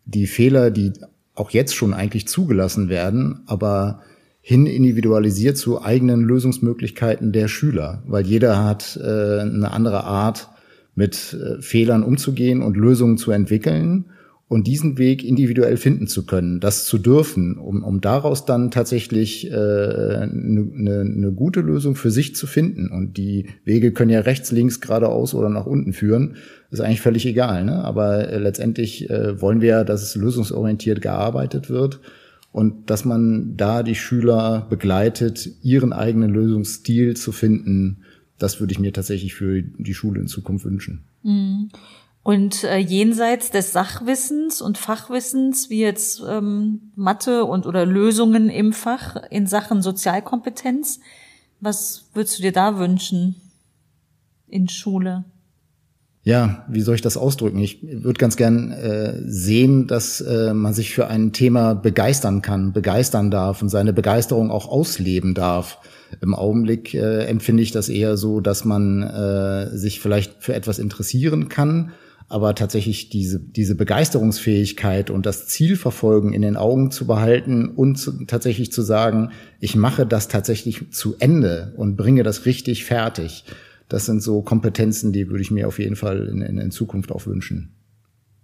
die 0.03 0.27
Fehler, 0.27 0.69
die 0.69 0.91
auch 1.33 1.51
jetzt 1.51 1.73
schon 1.73 1.93
eigentlich 1.93 2.27
zugelassen 2.27 2.89
werden, 2.89 3.43
aber 3.47 4.01
hin 4.41 4.65
individualisiert 4.65 5.57
zu 5.57 5.81
eigenen 5.81 6.21
Lösungsmöglichkeiten 6.21 7.31
der 7.31 7.47
Schüler, 7.47 8.03
weil 8.07 8.25
jeder 8.25 8.63
hat 8.63 8.99
äh, 9.01 9.39
eine 9.41 9.71
andere 9.71 10.03
Art, 10.03 10.49
mit 10.99 11.33
äh, 11.33 11.61
Fehlern 11.61 12.03
umzugehen 12.03 12.61
und 12.61 12.75
Lösungen 12.75 13.17
zu 13.17 13.31
entwickeln 13.31 14.05
und 14.49 14.67
diesen 14.67 14.97
Weg 14.97 15.23
individuell 15.23 15.77
finden 15.77 16.07
zu 16.07 16.25
können, 16.25 16.59
das 16.59 16.83
zu 16.83 16.97
dürfen, 16.97 17.57
um, 17.57 17.83
um 17.83 18.01
daraus 18.01 18.45
dann 18.45 18.69
tatsächlich 18.69 19.49
eine 19.49 20.23
äh, 20.23 20.27
ne, 20.27 21.05
ne 21.05 21.31
gute 21.31 21.61
Lösung 21.61 21.95
für 21.95 22.11
sich 22.11 22.35
zu 22.35 22.47
finden. 22.47 22.89
Und 22.89 23.15
die 23.17 23.45
Wege 23.63 23.93
können 23.93 24.09
ja 24.09 24.21
rechts, 24.21 24.51
links, 24.51 24.81
geradeaus 24.81 25.33
oder 25.35 25.49
nach 25.49 25.67
unten 25.67 25.93
führen. 25.93 26.35
ist 26.71 26.81
eigentlich 26.81 27.01
völlig 27.01 27.25
egal. 27.25 27.63
Ne? 27.63 27.83
Aber 27.85 28.27
äh, 28.27 28.39
letztendlich 28.39 29.09
äh, 29.09 29.39
wollen 29.39 29.61
wir 29.61 29.69
ja, 29.69 29.83
dass 29.83 30.01
es 30.01 30.15
lösungsorientiert 30.15 31.01
gearbeitet 31.01 31.69
wird 31.69 32.01
und 32.51 32.89
dass 32.89 33.05
man 33.05 33.55
da 33.57 33.83
die 33.83 33.95
Schüler 33.95 34.65
begleitet, 34.69 35.49
ihren 35.61 35.93
eigenen 35.93 36.31
Lösungsstil 36.31 37.15
zu 37.15 37.31
finden, 37.31 38.03
das 38.37 38.59
würde 38.59 38.71
ich 38.71 38.79
mir 38.79 38.93
tatsächlich 38.93 39.35
für 39.35 39.61
die 39.61 39.93
Schule 39.93 40.19
in 40.19 40.27
Zukunft 40.27 40.65
wünschen. 40.65 41.03
Mhm. 41.23 41.69
Und 42.23 42.63
äh, 42.63 42.77
jenseits 42.77 43.49
des 43.49 43.71
Sachwissens 43.71 44.61
und 44.61 44.77
Fachwissens, 44.77 45.69
wie 45.69 45.79
jetzt 45.79 46.21
ähm, 46.27 46.91
Mathe 46.95 47.45
und 47.45 47.65
oder 47.65 47.85
Lösungen 47.85 48.49
im 48.49 48.73
Fach 48.73 49.15
in 49.29 49.47
Sachen 49.47 49.81
Sozialkompetenz, 49.81 50.99
was 51.59 52.09
würdest 52.13 52.39
du 52.39 52.43
dir 52.43 52.51
da 52.51 52.77
wünschen 52.77 53.35
in 54.47 54.67
Schule? 54.67 55.25
Ja, 56.29 56.63
wie 56.69 56.81
soll 56.81 56.93
ich 56.93 57.01
das 57.01 57.17
ausdrücken? 57.17 57.57
Ich 57.57 57.79
würde 57.81 58.19
ganz 58.19 58.37
gern 58.37 58.71
äh, 58.71 59.15
sehen, 59.25 59.87
dass 59.87 60.21
äh, 60.21 60.53
man 60.53 60.75
sich 60.75 60.93
für 60.93 61.07
ein 61.07 61.33
Thema 61.33 61.73
begeistern 61.73 62.43
kann, 62.43 62.71
begeistern 62.71 63.31
darf 63.31 63.63
und 63.63 63.69
seine 63.69 63.93
Begeisterung 63.93 64.51
auch 64.51 64.67
ausleben 64.67 65.33
darf. 65.33 65.79
Im 66.21 66.35
Augenblick 66.35 66.93
äh, 66.93 67.25
empfinde 67.25 67.63
ich 67.63 67.71
das 67.71 67.89
eher 67.89 68.15
so, 68.15 68.41
dass 68.41 68.63
man 68.63 69.01
äh, 69.01 69.75
sich 69.75 70.01
vielleicht 70.01 70.43
für 70.43 70.53
etwas 70.53 70.77
interessieren 70.77 71.49
kann, 71.49 71.93
aber 72.27 72.53
tatsächlich 72.53 73.09
diese, 73.09 73.39
diese 73.39 73.73
Begeisterungsfähigkeit 73.73 75.09
und 75.09 75.25
das 75.25 75.47
Zielverfolgen 75.47 76.33
in 76.33 76.43
den 76.43 76.57
Augen 76.57 76.91
zu 76.91 77.07
behalten 77.07 77.69
und 77.69 77.95
zu, 77.95 78.25
tatsächlich 78.25 78.71
zu 78.71 78.83
sagen, 78.83 79.31
ich 79.59 79.75
mache 79.75 80.05
das 80.05 80.27
tatsächlich 80.27 80.91
zu 80.91 81.15
Ende 81.17 81.73
und 81.75 81.95
bringe 81.95 82.21
das 82.21 82.45
richtig 82.45 82.85
fertig. 82.85 83.45
Das 83.89 84.05
sind 84.05 84.21
so 84.21 84.41
Kompetenzen, 84.41 85.11
die 85.11 85.27
würde 85.29 85.41
ich 85.41 85.51
mir 85.51 85.67
auf 85.67 85.79
jeden 85.79 85.95
Fall 85.95 86.27
in, 86.27 86.41
in, 86.41 86.57
in 86.57 86.71
Zukunft 86.71 87.11
auch 87.11 87.25
wünschen. 87.25 87.75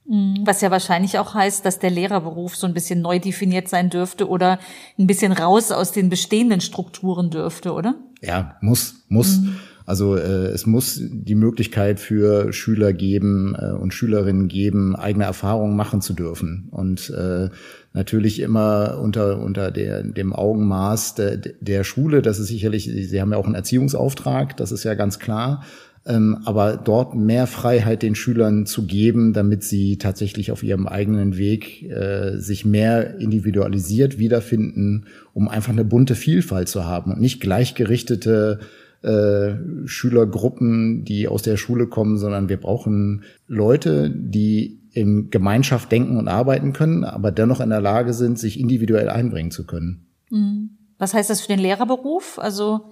Mhm. 0.07 0.41
Was 0.43 0.61
ja 0.61 0.71
wahrscheinlich 0.71 1.17
auch 1.17 1.33
heißt, 1.33 1.65
dass 1.65 1.79
der 1.79 1.89
Lehrerberuf 1.89 2.55
so 2.55 2.67
ein 2.67 2.73
bisschen 2.73 3.01
neu 3.01 3.19
definiert 3.19 3.67
sein 3.67 3.89
dürfte 3.89 4.27
oder 4.27 4.59
ein 4.99 5.07
bisschen 5.07 5.31
raus 5.31 5.71
aus 5.71 5.91
den 5.91 6.09
bestehenden 6.09 6.61
Strukturen 6.61 7.29
dürfte, 7.29 7.73
oder? 7.73 7.95
Ja, 8.21 8.57
muss, 8.61 9.05
muss. 9.07 9.39
Mhm. 9.39 9.55
Also 9.85 10.15
äh, 10.15 10.47
es 10.47 10.65
muss 10.65 10.99
die 11.01 11.35
Möglichkeit 11.35 11.99
für 11.99 12.51
Schüler 12.53 12.91
geben 12.91 13.55
äh, 13.57 13.71
und 13.71 13.93
Schülerinnen 13.93 14.47
geben, 14.47 14.95
eigene 14.95 15.25
Erfahrungen 15.25 15.75
machen 15.75 16.01
zu 16.01 16.13
dürfen. 16.13 16.67
Und 16.71 17.11
äh, 17.11 17.49
natürlich 17.93 18.39
immer 18.39 18.99
unter, 19.01 19.39
unter 19.39 19.71
der, 19.71 20.01
dem 20.03 20.33
Augenmaß 20.33 21.15
der, 21.15 21.37
der 21.37 21.83
Schule. 21.83 22.21
Das 22.21 22.39
ist 22.39 22.47
sicherlich, 22.47 22.85
Sie 22.85 23.21
haben 23.21 23.31
ja 23.31 23.37
auch 23.37 23.45
einen 23.45 23.55
Erziehungsauftrag, 23.55 24.57
das 24.57 24.71
ist 24.71 24.83
ja 24.83 24.95
ganz 24.95 25.19
klar. 25.19 25.63
Ähm, 26.07 26.37
aber 26.45 26.77
dort 26.77 27.15
mehr 27.15 27.47
Freiheit 27.47 28.03
den 28.03 28.13
Schülern 28.13 28.67
zu 28.67 28.85
geben, 28.85 29.33
damit 29.33 29.63
sie 29.63 29.97
tatsächlich 29.97 30.51
auf 30.51 30.61
ihrem 30.61 30.87
eigenen 30.87 31.35
Weg 31.35 31.81
äh, 31.89 32.37
sich 32.37 32.63
mehr 32.63 33.17
individualisiert 33.19 34.19
wiederfinden, 34.19 35.05
um 35.33 35.47
einfach 35.47 35.71
eine 35.71 35.83
bunte 35.83 36.13
Vielfalt 36.13 36.69
zu 36.69 36.85
haben 36.85 37.11
und 37.11 37.19
nicht 37.19 37.41
gleichgerichtete 37.41 38.59
äh, 39.05 39.88
Schülergruppen, 39.88 41.05
die 41.05 41.27
aus 41.27 41.43
der 41.43 41.57
Schule 41.57 41.88
kommen, 41.88 42.17
sondern 42.17 42.50
wir 42.50 42.59
brauchen 42.59 43.24
Leute, 43.47 44.09
die 44.09 44.81
in 44.91 45.29
Gemeinschaft 45.29 45.91
denken 45.91 46.17
und 46.17 46.27
arbeiten 46.27 46.74
können, 46.74 47.03
aber 47.03 47.31
dennoch 47.31 47.59
in 47.59 47.69
der 47.69 47.81
Lage 47.81 48.13
sind, 48.13 48.39
sich 48.39 48.59
individuell 48.59 49.09
einbringen 49.09 49.51
zu 49.51 49.65
können. 49.65 50.07
Mhm. 50.29 50.71
Was 50.97 51.13
heißt 51.13 51.29
das 51.29 51.41
für 51.41 51.50
den 51.50 51.59
Lehrerberuf? 51.59 52.39
Also 52.39 52.91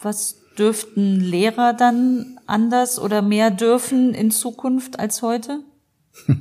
was 0.00 0.36
dürften 0.58 1.18
Lehrer 1.18 1.72
dann 1.72 2.38
anders 2.46 2.98
oder 2.98 3.22
mehr 3.22 3.50
dürfen 3.50 4.14
in 4.14 4.30
Zukunft 4.30 5.00
als 5.00 5.22
heute? 5.22 5.60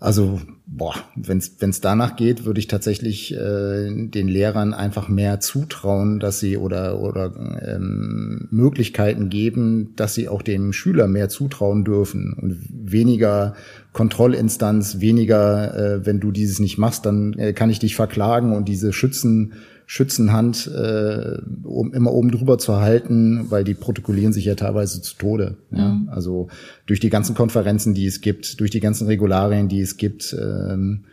Also 0.00 0.38
boah, 0.76 0.94
wenn 1.14 1.38
es 1.38 1.80
danach 1.80 2.16
geht, 2.16 2.44
würde 2.44 2.58
ich 2.58 2.66
tatsächlich 2.66 3.32
äh, 3.32 3.90
den 3.90 4.28
Lehrern 4.28 4.74
einfach 4.74 5.08
mehr 5.08 5.38
zutrauen, 5.38 6.18
dass 6.18 6.40
sie 6.40 6.56
oder 6.56 7.00
oder 7.00 7.32
ähm, 7.64 8.48
Möglichkeiten 8.50 9.28
geben, 9.30 9.92
dass 9.96 10.14
sie 10.14 10.28
auch 10.28 10.42
dem 10.42 10.72
Schüler 10.72 11.06
mehr 11.06 11.28
zutrauen 11.28 11.84
dürfen. 11.84 12.32
Und 12.32 12.58
weniger 12.70 13.54
Kontrollinstanz, 13.92 15.00
weniger, 15.00 15.76
äh, 15.76 16.06
wenn 16.06 16.18
du 16.18 16.32
dieses 16.32 16.58
nicht 16.58 16.78
machst, 16.78 17.06
dann 17.06 17.34
äh, 17.34 17.52
kann 17.52 17.70
ich 17.70 17.78
dich 17.78 17.94
verklagen 17.94 18.52
und 18.56 18.68
diese 18.68 18.92
Schützen 18.92 19.52
Schützenhand 19.86 20.66
äh, 20.66 21.38
um 21.62 21.92
immer 21.92 22.12
oben 22.12 22.30
drüber 22.30 22.58
zu 22.58 22.76
halten, 22.76 23.46
weil 23.50 23.64
die 23.64 23.74
protokollieren 23.74 24.32
sich 24.32 24.46
ja 24.46 24.54
teilweise 24.54 25.02
zu 25.02 25.16
Tode. 25.16 25.56
Ja? 25.70 25.88
Mhm. 25.88 26.08
Also 26.08 26.48
durch 26.86 27.00
die 27.00 27.10
ganzen 27.10 27.34
Konferenzen, 27.34 27.94
die 27.94 28.06
es 28.06 28.20
gibt, 28.20 28.60
durch 28.60 28.70
die 28.70 28.80
ganzen 28.80 29.06
Regularien, 29.06 29.68
die 29.68 29.80
es 29.80 29.96
gibt, 29.96 30.34
ähm, 30.40 31.04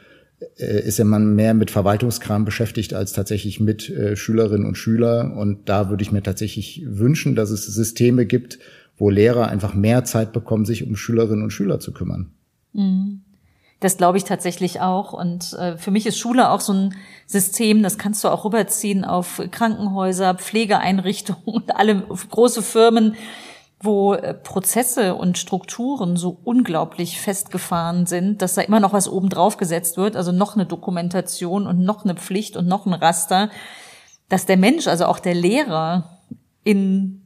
äh, 0.58 0.88
ist 0.88 1.00
ja 1.00 1.06
man 1.06 1.36
mehr 1.36 1.54
mit 1.54 1.70
Verwaltungskram 1.70 2.46
beschäftigt 2.46 2.94
als 2.94 3.14
tatsächlich 3.14 3.60
mit 3.60 3.90
äh, 3.90 4.16
Schülerinnen 4.16 4.66
und 4.66 4.78
Schüler. 4.78 5.36
Und 5.36 5.68
da 5.70 5.90
würde 5.90 6.04
ich 6.04 6.12
mir 6.12 6.24
tatsächlich 6.24 6.84
wünschen, 6.88 7.36
dass 7.36 7.52
es 7.52 7.66
Systeme 7.66 8.26
gibt, 8.26 8.60
wo 8.98 9.10
Lehrer 9.10 9.48
einfach 9.48 9.74
mehr 9.74 10.04
Zeit 10.04 10.32
bekommen, 10.32 10.66
sich 10.66 10.86
um 10.88 10.96
Schülerinnen 10.96 11.44
und 11.44 11.52
Schüler 11.52 11.80
zu 11.80 11.92
kümmern. 11.92 12.32
Mhm. 12.74 13.22
Das 13.82 13.98
glaube 13.98 14.20
ich 14.20 14.24
tatsächlich 14.24 14.80
auch. 14.80 15.12
Und 15.12 15.54
äh, 15.54 15.76
für 15.76 15.92
mich 15.92 16.06
ist 16.06 16.18
Schule 16.18 16.52
auch 16.52 16.62
so 16.62 16.72
ein 16.72 16.96
System, 17.26 17.82
das 17.84 17.98
kannst 17.98 18.24
du 18.24 18.30
auch 18.30 18.46
rüberziehen 18.46 19.04
auf 19.04 19.42
Krankenhäuser, 19.50 20.36
Pflegeeinrichtungen 20.36 21.42
und 21.46 21.76
alle 21.76 22.02
große 22.02 22.62
Firmen, 22.62 23.16
wo 23.82 24.14
äh, 24.14 24.36
Prozesse 24.36 25.16
und 25.16 25.40
Strukturen 25.40 26.16
so 26.16 26.38
unglaublich 26.44 27.20
festgefahren 27.20 28.06
sind, 28.06 28.44
dass 28.44 28.54
da 28.54 28.62
immer 28.62 28.80
noch 28.80 28.94
was 28.94 29.10
oben 29.10 29.30
drauf 29.30 29.58
gesetzt 29.58 29.98
wird, 29.98 30.16
also 30.16 30.32
noch 30.32 30.54
eine 30.54 30.68
Dokumentation 30.68 31.66
und 31.66 31.80
noch 31.80 32.06
eine 32.06 32.14
Pflicht 32.14 32.58
und 32.58 32.68
noch 32.68 32.86
ein 32.86 32.94
Raster, 32.94 33.50
dass 34.30 34.46
der 34.46 34.58
Mensch, 34.58 34.88
also 34.88 35.06
auch 35.06 35.18
der 35.18 35.34
Lehrer 35.34 36.20
in 36.64 37.21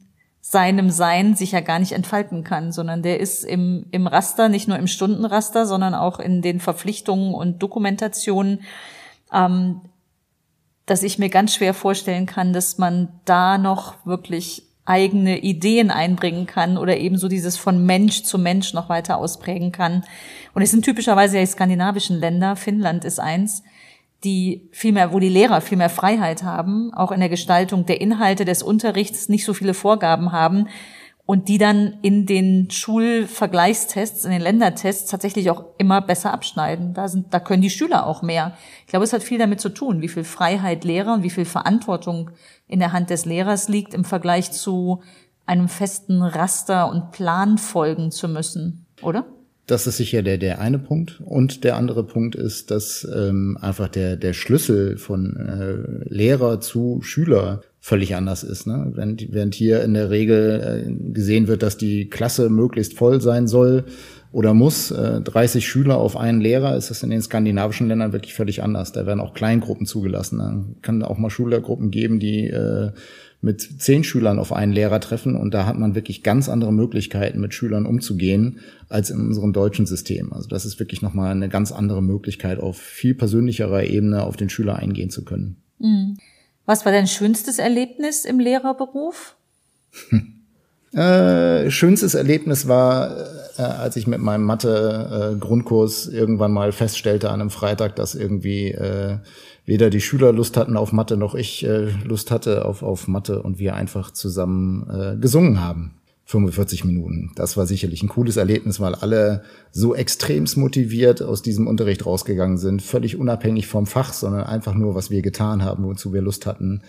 seinem 0.48 0.90
Sein 0.90 1.34
sich 1.34 1.50
ja 1.50 1.60
gar 1.60 1.80
nicht 1.80 1.90
entfalten 1.90 2.44
kann, 2.44 2.70
sondern 2.70 3.02
der 3.02 3.18
ist 3.18 3.42
im, 3.42 3.86
im 3.90 4.06
Raster, 4.06 4.48
nicht 4.48 4.68
nur 4.68 4.78
im 4.78 4.86
Stundenraster, 4.86 5.66
sondern 5.66 5.92
auch 5.92 6.20
in 6.20 6.40
den 6.40 6.60
Verpflichtungen 6.60 7.34
und 7.34 7.64
Dokumentationen, 7.64 8.60
ähm, 9.32 9.80
dass 10.86 11.02
ich 11.02 11.18
mir 11.18 11.30
ganz 11.30 11.52
schwer 11.52 11.74
vorstellen 11.74 12.26
kann, 12.26 12.52
dass 12.52 12.78
man 12.78 13.08
da 13.24 13.58
noch 13.58 14.06
wirklich 14.06 14.62
eigene 14.84 15.40
Ideen 15.40 15.90
einbringen 15.90 16.46
kann 16.46 16.78
oder 16.78 16.96
eben 16.96 17.18
so 17.18 17.26
dieses 17.26 17.56
von 17.56 17.84
Mensch 17.84 18.22
zu 18.22 18.38
Mensch 18.38 18.72
noch 18.72 18.88
weiter 18.88 19.16
ausprägen 19.16 19.72
kann. 19.72 20.04
Und 20.54 20.62
es 20.62 20.70
sind 20.70 20.84
typischerweise 20.84 21.38
ja 21.38 21.42
die 21.42 21.50
skandinavischen 21.50 22.20
Länder, 22.20 22.54
Finnland 22.54 23.04
ist 23.04 23.18
eins, 23.18 23.64
die 24.26 24.68
viel 24.72 24.92
mehr, 24.92 25.12
wo 25.12 25.20
die 25.20 25.28
Lehrer 25.30 25.62
viel 25.62 25.78
mehr 25.78 25.88
Freiheit 25.88 26.42
haben, 26.42 26.92
auch 26.92 27.12
in 27.12 27.20
der 27.20 27.28
Gestaltung 27.30 27.86
der 27.86 28.00
Inhalte 28.00 28.44
des 28.44 28.62
Unterrichts 28.62 29.28
nicht 29.30 29.44
so 29.44 29.54
viele 29.54 29.72
Vorgaben 29.72 30.32
haben 30.32 30.66
und 31.26 31.48
die 31.48 31.58
dann 31.58 31.98
in 32.02 32.26
den 32.26 32.70
Schulvergleichstests, 32.70 34.24
in 34.24 34.32
den 34.32 34.40
Ländertests 34.40 35.10
tatsächlich 35.10 35.50
auch 35.50 35.64
immer 35.78 36.00
besser 36.00 36.32
abschneiden. 36.32 36.92
Da 36.92 37.08
sind, 37.08 37.32
da 37.32 37.40
können 37.40 37.62
die 37.62 37.70
Schüler 37.70 38.06
auch 38.06 38.22
mehr. 38.22 38.56
Ich 38.82 38.88
glaube, 38.88 39.04
es 39.04 39.12
hat 39.12 39.22
viel 39.22 39.38
damit 39.38 39.60
zu 39.60 39.68
tun, 39.68 40.02
wie 40.02 40.08
viel 40.08 40.24
Freiheit 40.24 40.84
Lehrer 40.84 41.14
und 41.14 41.22
wie 41.22 41.30
viel 41.30 41.44
Verantwortung 41.44 42.30
in 42.66 42.80
der 42.80 42.92
Hand 42.92 43.10
des 43.10 43.24
Lehrers 43.24 43.68
liegt 43.68 43.94
im 43.94 44.04
Vergleich 44.04 44.52
zu 44.52 45.02
einem 45.46 45.68
festen 45.68 46.22
Raster 46.22 46.90
und 46.90 47.12
Plan 47.12 47.58
folgen 47.58 48.10
zu 48.10 48.28
müssen, 48.28 48.86
oder? 49.02 49.24
Das 49.66 49.88
ist 49.88 49.96
sicher 49.96 50.22
der, 50.22 50.38
der 50.38 50.60
eine 50.60 50.78
Punkt. 50.78 51.20
Und 51.24 51.64
der 51.64 51.76
andere 51.76 52.04
Punkt 52.04 52.36
ist, 52.36 52.70
dass 52.70 53.06
ähm, 53.12 53.58
einfach 53.60 53.88
der, 53.88 54.16
der 54.16 54.32
Schlüssel 54.32 54.96
von 54.96 55.36
äh, 55.36 56.08
Lehrer 56.08 56.60
zu 56.60 57.00
Schüler 57.02 57.62
völlig 57.80 58.14
anders 58.14 58.44
ist. 58.44 58.66
Ne? 58.66 58.92
Während, 58.94 59.32
während 59.32 59.54
hier 59.54 59.82
in 59.82 59.94
der 59.94 60.10
Regel 60.10 60.84
äh, 60.86 61.12
gesehen 61.12 61.48
wird, 61.48 61.64
dass 61.64 61.76
die 61.76 62.08
Klasse 62.08 62.48
möglichst 62.48 62.94
voll 62.94 63.20
sein 63.20 63.48
soll 63.48 63.84
oder 64.30 64.54
muss, 64.54 64.92
äh, 64.92 65.20
30 65.20 65.66
Schüler 65.66 65.96
auf 65.96 66.16
einen 66.16 66.40
Lehrer, 66.40 66.76
ist 66.76 66.90
das 66.90 67.02
in 67.02 67.10
den 67.10 67.22
skandinavischen 67.22 67.88
Ländern 67.88 68.12
wirklich 68.12 68.34
völlig 68.34 68.62
anders. 68.62 68.92
Da 68.92 69.04
werden 69.04 69.20
auch 69.20 69.34
Kleingruppen 69.34 69.86
zugelassen. 69.86 70.38
Da 70.38 70.64
kann 70.82 71.02
auch 71.02 71.18
mal 71.18 71.30
Schülergruppen 71.30 71.90
geben, 71.90 72.20
die 72.20 72.46
äh, 72.48 72.92
mit 73.40 73.60
zehn 73.80 74.02
Schülern 74.04 74.38
auf 74.38 74.52
einen 74.52 74.72
Lehrer 74.72 75.00
treffen 75.00 75.36
und 75.36 75.52
da 75.54 75.66
hat 75.66 75.78
man 75.78 75.94
wirklich 75.94 76.22
ganz 76.22 76.48
andere 76.48 76.72
Möglichkeiten, 76.72 77.40
mit 77.40 77.54
Schülern 77.54 77.86
umzugehen, 77.86 78.60
als 78.88 79.10
in 79.10 79.20
unserem 79.20 79.52
deutschen 79.52 79.86
System. 79.86 80.32
Also 80.32 80.48
das 80.48 80.64
ist 80.64 80.78
wirklich 80.78 81.02
nochmal 81.02 81.30
eine 81.30 81.48
ganz 81.48 81.72
andere 81.72 82.02
Möglichkeit, 82.02 82.58
auf 82.58 82.78
viel 82.78 83.14
persönlicherer 83.14 83.84
Ebene 83.84 84.22
auf 84.22 84.36
den 84.36 84.48
Schüler 84.48 84.76
eingehen 84.76 85.10
zu 85.10 85.24
können. 85.24 85.56
Mhm. 85.78 86.16
Was 86.64 86.84
war 86.84 86.92
dein 86.92 87.06
schönstes 87.06 87.58
Erlebnis 87.58 88.24
im 88.24 88.40
Lehrerberuf? 88.40 89.36
Äh, 90.92 91.70
schönstes 91.70 92.14
Erlebnis 92.14 92.68
war, 92.68 93.10
äh, 93.58 93.62
als 93.62 93.96
ich 93.96 94.06
mit 94.06 94.20
meinem 94.20 94.44
Mathe-Grundkurs 94.44 96.08
äh, 96.08 96.16
irgendwann 96.16 96.52
mal 96.52 96.72
feststellte 96.72 97.30
an 97.30 97.40
einem 97.40 97.50
Freitag, 97.50 97.96
dass 97.96 98.14
irgendwie 98.14 98.70
äh, 98.70 99.18
weder 99.66 99.90
die 99.90 100.00
Schüler 100.00 100.32
Lust 100.32 100.56
hatten 100.56 100.76
auf 100.76 100.92
Mathe 100.92 101.16
noch 101.16 101.34
ich 101.34 101.66
äh, 101.66 101.90
Lust 102.04 102.30
hatte 102.30 102.64
auf, 102.64 102.82
auf 102.82 103.08
Mathe 103.08 103.42
und 103.42 103.58
wir 103.58 103.74
einfach 103.74 104.12
zusammen 104.12 104.88
äh, 104.90 105.16
gesungen 105.20 105.60
haben. 105.60 105.96
45 106.28 106.84
Minuten. 106.84 107.30
Das 107.36 107.56
war 107.56 107.66
sicherlich 107.66 108.02
ein 108.02 108.08
cooles 108.08 108.36
Erlebnis, 108.36 108.80
weil 108.80 108.96
alle 108.96 109.44
so 109.70 109.94
extremst 109.94 110.56
motiviert 110.56 111.22
aus 111.22 111.40
diesem 111.40 111.68
Unterricht 111.68 112.04
rausgegangen 112.04 112.58
sind, 112.58 112.82
völlig 112.82 113.16
unabhängig 113.16 113.68
vom 113.68 113.86
Fach, 113.86 114.12
sondern 114.12 114.42
einfach 114.42 114.74
nur, 114.74 114.96
was 114.96 115.10
wir 115.10 115.22
getan 115.22 115.62
haben, 115.62 115.84
wozu 115.84 116.12
wir 116.12 116.22
Lust 116.22 116.44
hatten. 116.44 116.82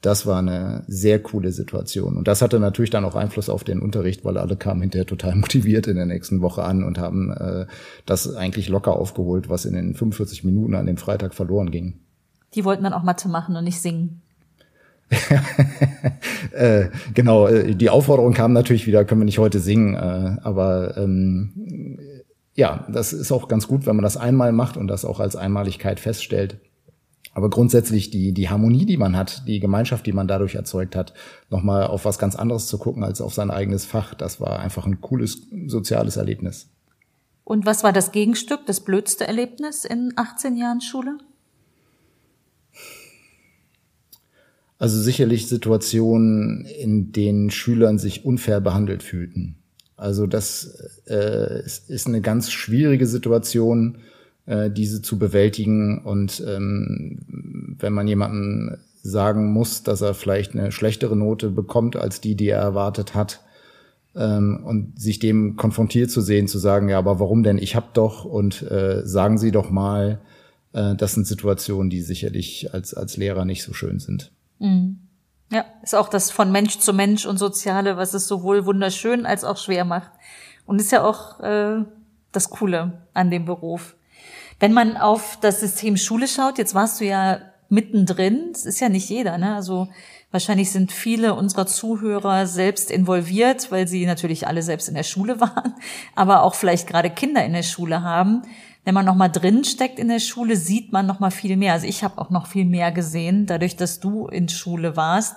Das 0.00 0.26
war 0.26 0.38
eine 0.38 0.84
sehr 0.86 1.20
coole 1.20 1.50
Situation. 1.50 2.16
Und 2.16 2.28
das 2.28 2.40
hatte 2.40 2.60
natürlich 2.60 2.90
dann 2.90 3.04
auch 3.04 3.16
Einfluss 3.16 3.48
auf 3.48 3.64
den 3.64 3.80
Unterricht, 3.80 4.24
weil 4.24 4.38
alle 4.38 4.56
kamen 4.56 4.82
hinterher 4.82 5.06
total 5.06 5.34
motiviert 5.36 5.86
in 5.86 5.96
der 5.96 6.06
nächsten 6.06 6.40
Woche 6.40 6.62
an 6.62 6.84
und 6.84 6.98
haben 6.98 7.32
äh, 7.32 7.66
das 8.06 8.34
eigentlich 8.34 8.68
locker 8.68 8.94
aufgeholt, 8.94 9.48
was 9.48 9.64
in 9.64 9.74
den 9.74 9.94
45 9.94 10.44
Minuten 10.44 10.74
an 10.74 10.86
dem 10.86 10.98
Freitag 10.98 11.34
verloren 11.34 11.70
ging. 11.70 12.00
Die 12.54 12.64
wollten 12.64 12.84
dann 12.84 12.92
auch 12.92 13.02
Mathe 13.02 13.28
machen 13.28 13.56
und 13.56 13.64
nicht 13.64 13.80
singen. 13.80 14.22
äh, 16.52 16.88
genau, 17.14 17.46
äh, 17.46 17.74
die 17.74 17.90
Aufforderung 17.90 18.34
kam 18.34 18.52
natürlich 18.52 18.86
wieder, 18.86 19.04
können 19.04 19.22
wir 19.22 19.26
nicht 19.26 19.38
heute 19.38 19.58
singen, 19.58 19.94
äh, 19.94 20.36
aber 20.42 20.96
ähm, 20.96 21.98
ja, 22.54 22.86
das 22.88 23.12
ist 23.12 23.32
auch 23.32 23.48
ganz 23.48 23.68
gut, 23.68 23.86
wenn 23.86 23.96
man 23.96 24.02
das 24.02 24.16
einmal 24.16 24.52
macht 24.52 24.76
und 24.76 24.88
das 24.88 25.04
auch 25.04 25.20
als 25.20 25.36
Einmaligkeit 25.36 26.00
feststellt. 26.00 26.58
Aber 27.38 27.50
grundsätzlich 27.50 28.10
die, 28.10 28.32
die 28.32 28.48
Harmonie, 28.48 28.84
die 28.84 28.96
man 28.96 29.16
hat, 29.16 29.46
die 29.46 29.60
Gemeinschaft, 29.60 30.04
die 30.06 30.12
man 30.12 30.26
dadurch 30.26 30.56
erzeugt 30.56 30.96
hat, 30.96 31.14
nochmal 31.50 31.86
auf 31.86 32.04
was 32.04 32.18
ganz 32.18 32.34
anderes 32.34 32.66
zu 32.66 32.78
gucken 32.78 33.04
als 33.04 33.20
auf 33.20 33.32
sein 33.32 33.52
eigenes 33.52 33.84
Fach, 33.86 34.12
das 34.12 34.40
war 34.40 34.58
einfach 34.58 34.86
ein 34.86 35.00
cooles 35.00 35.42
soziales 35.68 36.16
Erlebnis. 36.16 36.68
Und 37.44 37.64
was 37.64 37.84
war 37.84 37.92
das 37.92 38.10
Gegenstück, 38.10 38.66
das 38.66 38.80
blödste 38.80 39.24
Erlebnis 39.24 39.84
in 39.84 40.14
18 40.16 40.56
Jahren 40.56 40.80
Schule? 40.80 41.16
Also 44.80 45.00
sicherlich 45.00 45.46
Situationen, 45.46 46.64
in 46.64 47.12
denen 47.12 47.52
Schülern 47.52 48.00
sich 48.00 48.24
unfair 48.24 48.60
behandelt 48.60 49.04
fühlten. 49.04 49.54
Also 49.96 50.26
das 50.26 50.76
äh, 51.06 51.62
ist 51.64 52.08
eine 52.08 52.20
ganz 52.20 52.50
schwierige 52.50 53.06
Situation, 53.06 53.98
äh, 54.48 54.70
diese 54.70 55.02
zu 55.02 55.18
bewältigen. 55.18 56.02
Und 56.02 56.42
ähm, 56.46 57.76
wenn 57.78 57.92
man 57.92 58.08
jemandem 58.08 58.78
sagen 59.02 59.52
muss, 59.52 59.84
dass 59.84 60.00
er 60.00 60.14
vielleicht 60.14 60.54
eine 60.54 60.72
schlechtere 60.72 61.16
Note 61.16 61.50
bekommt 61.50 61.96
als 61.96 62.20
die, 62.20 62.34
die 62.34 62.48
er 62.48 62.60
erwartet 62.60 63.14
hat, 63.14 63.40
ähm, 64.16 64.60
und 64.64 65.00
sich 65.00 65.18
dem 65.18 65.56
konfrontiert 65.56 66.10
zu 66.10 66.20
sehen, 66.20 66.48
zu 66.48 66.58
sagen, 66.58 66.88
ja, 66.88 66.98
aber 66.98 67.20
warum 67.20 67.42
denn? 67.42 67.58
Ich 67.58 67.76
hab 67.76 67.94
doch 67.94 68.24
und 68.24 68.62
äh, 68.62 69.06
sagen 69.06 69.38
Sie 69.38 69.52
doch 69.52 69.70
mal, 69.70 70.20
äh, 70.72 70.94
das 70.96 71.12
sind 71.12 71.26
Situationen, 71.26 71.90
die 71.90 72.00
sicherlich 72.00 72.72
als 72.74 72.94
als 72.94 73.16
Lehrer 73.16 73.44
nicht 73.44 73.62
so 73.62 73.72
schön 73.72 74.00
sind. 74.00 74.32
Mhm. 74.58 74.98
Ja, 75.50 75.64
ist 75.82 75.94
auch 75.94 76.08
das 76.08 76.30
von 76.30 76.52
Mensch 76.52 76.78
zu 76.78 76.92
Mensch 76.92 77.24
und 77.24 77.38
Soziale, 77.38 77.96
was 77.96 78.12
es 78.12 78.26
sowohl 78.26 78.66
wunderschön 78.66 79.24
als 79.24 79.44
auch 79.44 79.56
schwer 79.56 79.84
macht. 79.84 80.10
Und 80.66 80.80
ist 80.80 80.92
ja 80.92 81.02
auch 81.02 81.40
äh, 81.40 81.84
das 82.32 82.50
Coole 82.50 83.02
an 83.14 83.30
dem 83.30 83.46
Beruf. 83.46 83.94
Wenn 84.60 84.72
man 84.72 84.96
auf 84.96 85.38
das 85.40 85.60
System 85.60 85.96
Schule 85.96 86.28
schaut, 86.28 86.58
jetzt 86.58 86.74
warst 86.74 87.00
du 87.00 87.04
ja 87.04 87.40
mittendrin, 87.68 88.50
es 88.52 88.64
ist 88.64 88.80
ja 88.80 88.88
nicht 88.88 89.08
jeder, 89.08 89.38
ne? 89.38 89.54
Also 89.54 89.88
wahrscheinlich 90.30 90.70
sind 90.70 90.90
viele 90.90 91.34
unserer 91.34 91.66
Zuhörer 91.66 92.46
selbst 92.46 92.90
involviert, 92.90 93.70
weil 93.70 93.86
sie 93.86 94.06
natürlich 94.06 94.46
alle 94.46 94.62
selbst 94.62 94.88
in 94.88 94.94
der 94.94 95.02
Schule 95.02 95.40
waren, 95.40 95.74
aber 96.14 96.42
auch 96.42 96.54
vielleicht 96.54 96.86
gerade 96.86 97.10
Kinder 97.10 97.44
in 97.44 97.52
der 97.52 97.62
Schule 97.62 98.02
haben 98.02 98.42
wenn 98.88 98.94
man 98.94 99.04
noch 99.04 99.16
mal 99.16 99.28
drin 99.28 99.64
steckt 99.64 99.98
in 99.98 100.08
der 100.08 100.18
Schule, 100.18 100.56
sieht 100.56 100.92
man 100.92 101.04
noch 101.04 101.20
mal 101.20 101.30
viel 101.30 101.58
mehr. 101.58 101.74
Also 101.74 101.86
ich 101.86 102.02
habe 102.02 102.16
auch 102.16 102.30
noch 102.30 102.46
viel 102.46 102.64
mehr 102.64 102.90
gesehen, 102.90 103.44
dadurch, 103.44 103.76
dass 103.76 104.00
du 104.00 104.28
in 104.28 104.48
Schule 104.48 104.96
warst. 104.96 105.36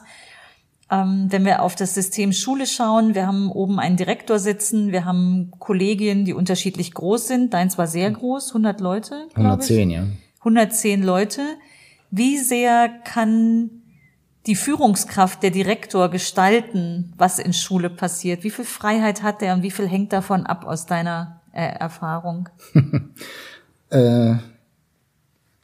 Ähm, 0.91 1.27
wenn 1.29 1.45
wir 1.45 1.61
auf 1.61 1.75
das 1.75 1.93
System 1.93 2.33
Schule 2.33 2.67
schauen, 2.67 3.15
wir 3.15 3.25
haben 3.25 3.49
oben 3.49 3.79
einen 3.79 3.95
Direktor 3.95 4.39
sitzen, 4.39 4.91
wir 4.91 5.05
haben 5.05 5.51
Kollegien, 5.57 6.25
die 6.25 6.33
unterschiedlich 6.33 6.93
groß 6.93 7.27
sind. 7.27 7.53
Deins 7.53 7.77
war 7.77 7.87
sehr 7.87 8.11
groß, 8.11 8.49
100 8.49 8.81
Leute. 8.81 9.27
110, 9.35 9.89
ich. 9.89 9.95
ja. 9.95 10.03
110 10.39 11.01
Leute. 11.01 11.41
Wie 12.09 12.37
sehr 12.37 12.89
kann 13.05 13.69
die 14.47 14.55
Führungskraft, 14.55 15.41
der 15.43 15.51
Direktor 15.51 16.09
gestalten, 16.09 17.13
was 17.15 17.39
in 17.39 17.53
Schule 17.53 17.89
passiert? 17.89 18.43
Wie 18.43 18.49
viel 18.49 18.65
Freiheit 18.65 19.23
hat 19.23 19.41
er 19.41 19.53
und 19.53 19.63
wie 19.63 19.71
viel 19.71 19.87
hängt 19.87 20.11
davon 20.11 20.45
ab 20.45 20.65
aus 20.65 20.87
deiner 20.87 21.41
äh, 21.53 21.63
Erfahrung? 21.63 22.49
äh, 23.91 24.35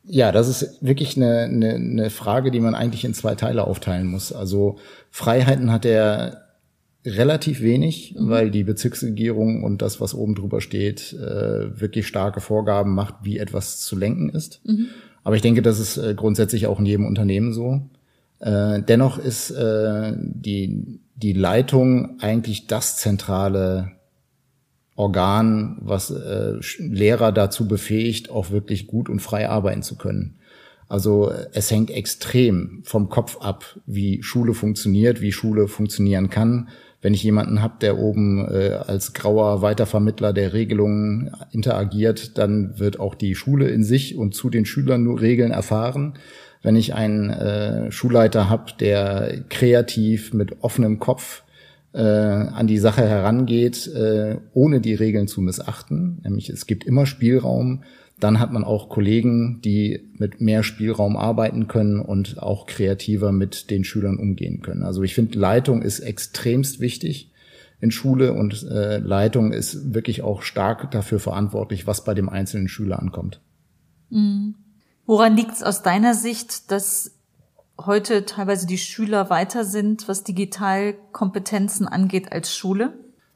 ja, 0.10 0.32
das 0.32 0.48
ist 0.48 0.78
wirklich 0.82 1.18
eine, 1.18 1.42
eine, 1.42 1.76
eine 1.76 2.10
Frage, 2.10 2.52
die 2.52 2.60
man 2.60 2.76
eigentlich 2.76 3.04
in 3.04 3.14
zwei 3.14 3.36
Teile 3.36 3.68
aufteilen 3.68 4.08
muss. 4.08 4.32
Also 4.32 4.78
Freiheiten 5.12 5.72
hat 5.72 5.86
er 5.86 6.48
relativ 7.06 7.62
wenig, 7.62 8.16
mhm. 8.18 8.30
weil 8.30 8.52
die 8.52 8.64
Bezirksregierung 8.64 9.64
und 9.64 9.82
das, 9.82 10.00
was 10.00 10.14
oben 10.14 10.36
drüber 10.36 10.62
steht, 10.62 11.14
äh, 11.14 11.79
wirklich 11.79 12.08
starke 12.08 12.40
Vorgaben 12.42 12.94
macht, 12.96 13.16
wie 13.24 13.38
etwas 13.38 13.79
zu 13.79 13.98
lenken 13.98 14.29
ist. 14.29 14.62
Mhm. 14.66 14.88
Aber 15.24 15.36
ich 15.36 15.42
denke, 15.42 15.62
das 15.62 15.79
ist 15.79 15.98
äh, 15.98 16.14
grundsätzlich 16.16 16.68
auch 16.68 16.79
in 16.79 16.86
jedem 16.86 17.05
Unternehmen 17.05 17.53
so. 17.53 17.81
Äh, 18.40 18.81
dennoch 18.81 19.18
ist 19.18 19.51
äh, 19.51 20.14
die, 20.18 21.00
die 21.16 21.34
Leitung 21.34 22.20
eigentlich 22.20 22.68
das 22.68 22.98
zentrale 22.98 23.92
Organ, 24.98 25.77
was 25.79 26.10
äh, 26.10 26.55
Lehrer 26.79 27.31
dazu 27.31 27.68
befähigt, 27.68 28.29
auch 28.29 28.51
wirklich 28.51 28.88
gut 28.88 29.10
und 29.10 29.22
frei 29.22 29.48
arbeiten 29.48 29.83
zu 29.83 29.96
können. 29.96 30.33
Also 30.90 31.31
es 31.53 31.70
hängt 31.70 31.92
extrem 31.92 32.81
vom 32.83 33.10
Kopf 33.10 33.38
ab, 33.38 33.77
wie 33.86 34.24
Schule 34.24 34.53
funktioniert, 34.53 35.22
wie 35.22 35.31
Schule 35.31 35.68
funktionieren 35.68 36.29
kann. 36.29 36.70
Wenn 37.01 37.14
ich 37.14 37.24
jemanden 37.24 37.62
habe, 37.62 37.75
der 37.79 38.00
oben 38.00 38.48
äh, 38.48 38.72
als 38.88 39.14
grauer 39.14 39.62
Weitervermittler 39.62 40.33
der 40.33 40.53
Regelungen 40.53 41.31
interagiert, 41.51 42.38
dann 42.40 42.79
wird 42.79 43.00
auch 43.00 43.14
die 43.14 43.36
Schule 43.36 43.70
in 43.70 43.83
sich 43.83 44.18
und 44.18 44.33
zu 44.33 44.50
den 44.50 44.66
Schülern 44.66 45.03
nur 45.03 45.22
Regeln 45.22 45.51
erfahren. 45.51 46.14
Wenn 46.64 46.75
ich 46.75 46.96
einen 46.96 47.29
äh, 47.29 47.92
Schulleiter 47.92 48.50
habe, 48.50 48.72
der 48.79 49.44
kreativ 49.50 50.33
mit 50.33 50.64
offenem 50.64 51.00
Kopf 51.00 51.44
äh, 51.98 52.01
an 52.01 52.68
die 52.68 52.77
Sache 52.77 53.01
herangeht, 53.01 53.88
äh, 53.88 54.38
ohne 54.53 54.79
die 54.81 54.94
Regeln 54.94 55.27
zu 55.27 55.42
missachten. 55.42 56.20
Nämlich 56.24 56.50
es 56.50 56.68
gibt 56.68 56.83
immer 56.83 57.07
Spielraum. 57.07 57.83
Dann 58.20 58.40
hat 58.40 58.51
man 58.51 58.64
auch 58.64 58.90
Kollegen, 58.90 59.62
die 59.64 60.07
mit 60.18 60.40
mehr 60.40 60.64
Spielraum 60.64 61.18
arbeiten 61.18 61.68
können 61.68 62.00
und 62.00 62.42
auch 62.42 62.68
kreativer 62.68 63.31
mit 63.31 63.72
den 63.72 63.83
Schülern 63.83 64.18
umgehen 64.18 64.62
können. 64.62 64.83
Also 64.83 65.01
ich 65.03 65.16
finde, 65.16 65.40
Leitung 65.40 65.81
ist 65.81 66.00
extremst 66.00 66.79
wichtig 66.79 67.31
in 67.79 67.92
Schule 67.92 68.33
und 68.33 68.64
äh, 68.64 68.98
Leitung 68.98 69.51
ist 69.51 69.94
wirklich 69.94 70.22
auch 70.22 70.42
stark 70.44 70.92
dafür 70.92 71.20
verantwortlich, 71.20 71.88
was 71.88 72.03
bei 72.03 72.14
dem 72.14 72.29
einzelnen 72.29 72.68
Schüler 72.68 73.00
ankommt. 73.00 73.42
Mhm. 74.10 74.55
Woran 75.05 75.36
liegt 75.36 75.53
es 75.53 75.64
aus 75.64 75.83
deiner 75.83 76.14
Sicht, 76.14 76.72
dass 76.72 77.17
heute 77.85 78.25
teilweise 78.25 78.68
die 78.68 78.77
Schüler 78.77 79.29
weiter 79.29 79.63
sind, 79.63 80.07
was 80.07 80.24
Digitalkompetenzen 80.24 81.87
angeht 81.87 82.31
als 82.31 82.55
Schule? 82.55 82.94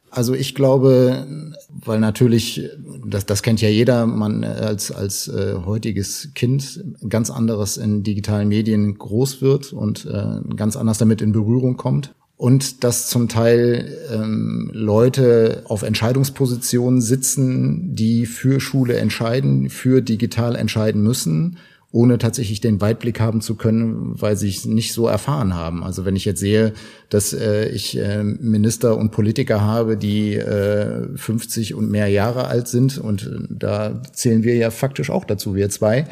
Also 0.10 0.34
ich 0.34 0.56
glaube, 0.56 1.25
weil 1.69 1.99
natürlich, 2.01 2.69
das, 3.06 3.25
das 3.25 3.43
kennt 3.43 3.62
ja 3.62 3.69
jeder, 3.69 4.06
man 4.06 4.43
als, 4.43 4.91
als 4.91 5.30
äh, 5.30 5.56
heutiges 5.65 6.34
Kind 6.36 6.84
ganz 7.08 7.30
anderes 7.30 7.77
in 7.77 8.04
digitalen 8.04 8.49
Medien 8.49 8.97
groß 8.97 9.41
wird 9.41 9.71
und 9.71 10.06
äh, 10.06 10.56
ganz 10.56 10.75
anders 10.75 10.97
damit 10.97 11.21
in 11.21 11.32
Berührung 11.32 11.77
kommt. 11.77 12.13
Und 12.36 12.84
dass 12.84 13.08
zum 13.08 13.30
Teil 13.30 13.97
ähm, 14.12 14.69
Leute 14.73 15.62
auf 15.65 15.84
Entscheidungspositionen 15.84 16.99
sitzen, 16.99 17.95
die 17.95 18.25
für 18.25 18.60
Schule 18.60 18.97
entscheiden, 18.97 19.69
für 19.69 20.01
digital 20.01 20.56
entscheiden 20.56 21.04
müssen 21.04 21.58
ohne 21.93 22.17
tatsächlich 22.17 22.62
den 22.62 22.80
Weitblick 22.80 23.19
haben 23.19 23.41
zu 23.41 23.56
können, 23.56 24.13
weil 24.21 24.38
sie 24.38 24.49
es 24.49 24.65
nicht 24.65 24.93
so 24.93 25.08
erfahren 25.08 25.54
haben. 25.54 25.84
Also 25.84 26.06
wenn 26.06 26.15
ich 26.15 26.23
jetzt 26.23 26.39
sehe, 26.39 26.73
dass 27.10 27.34
äh, 27.34 27.67
ich 27.69 27.97
äh, 27.97 28.23
Minister 28.23 28.97
und 28.97 29.12
Politiker 29.12 29.62
habe, 29.62 29.97
die 29.97 30.36
äh, 30.36 31.08
50 31.15 31.73
und 31.73 31.91
mehr 31.91 32.08
Jahre 32.08 32.47
alt 32.47 32.69
sind, 32.69 32.97
und 32.97 33.23
äh, 33.23 33.47
da 33.49 34.01
zählen 34.13 34.43
wir 34.43 34.56
ja 34.56 34.71
faktisch 34.71 35.10
auch 35.10 35.25
dazu, 35.25 35.54
wir 35.54 35.69
zwei, 35.69 36.08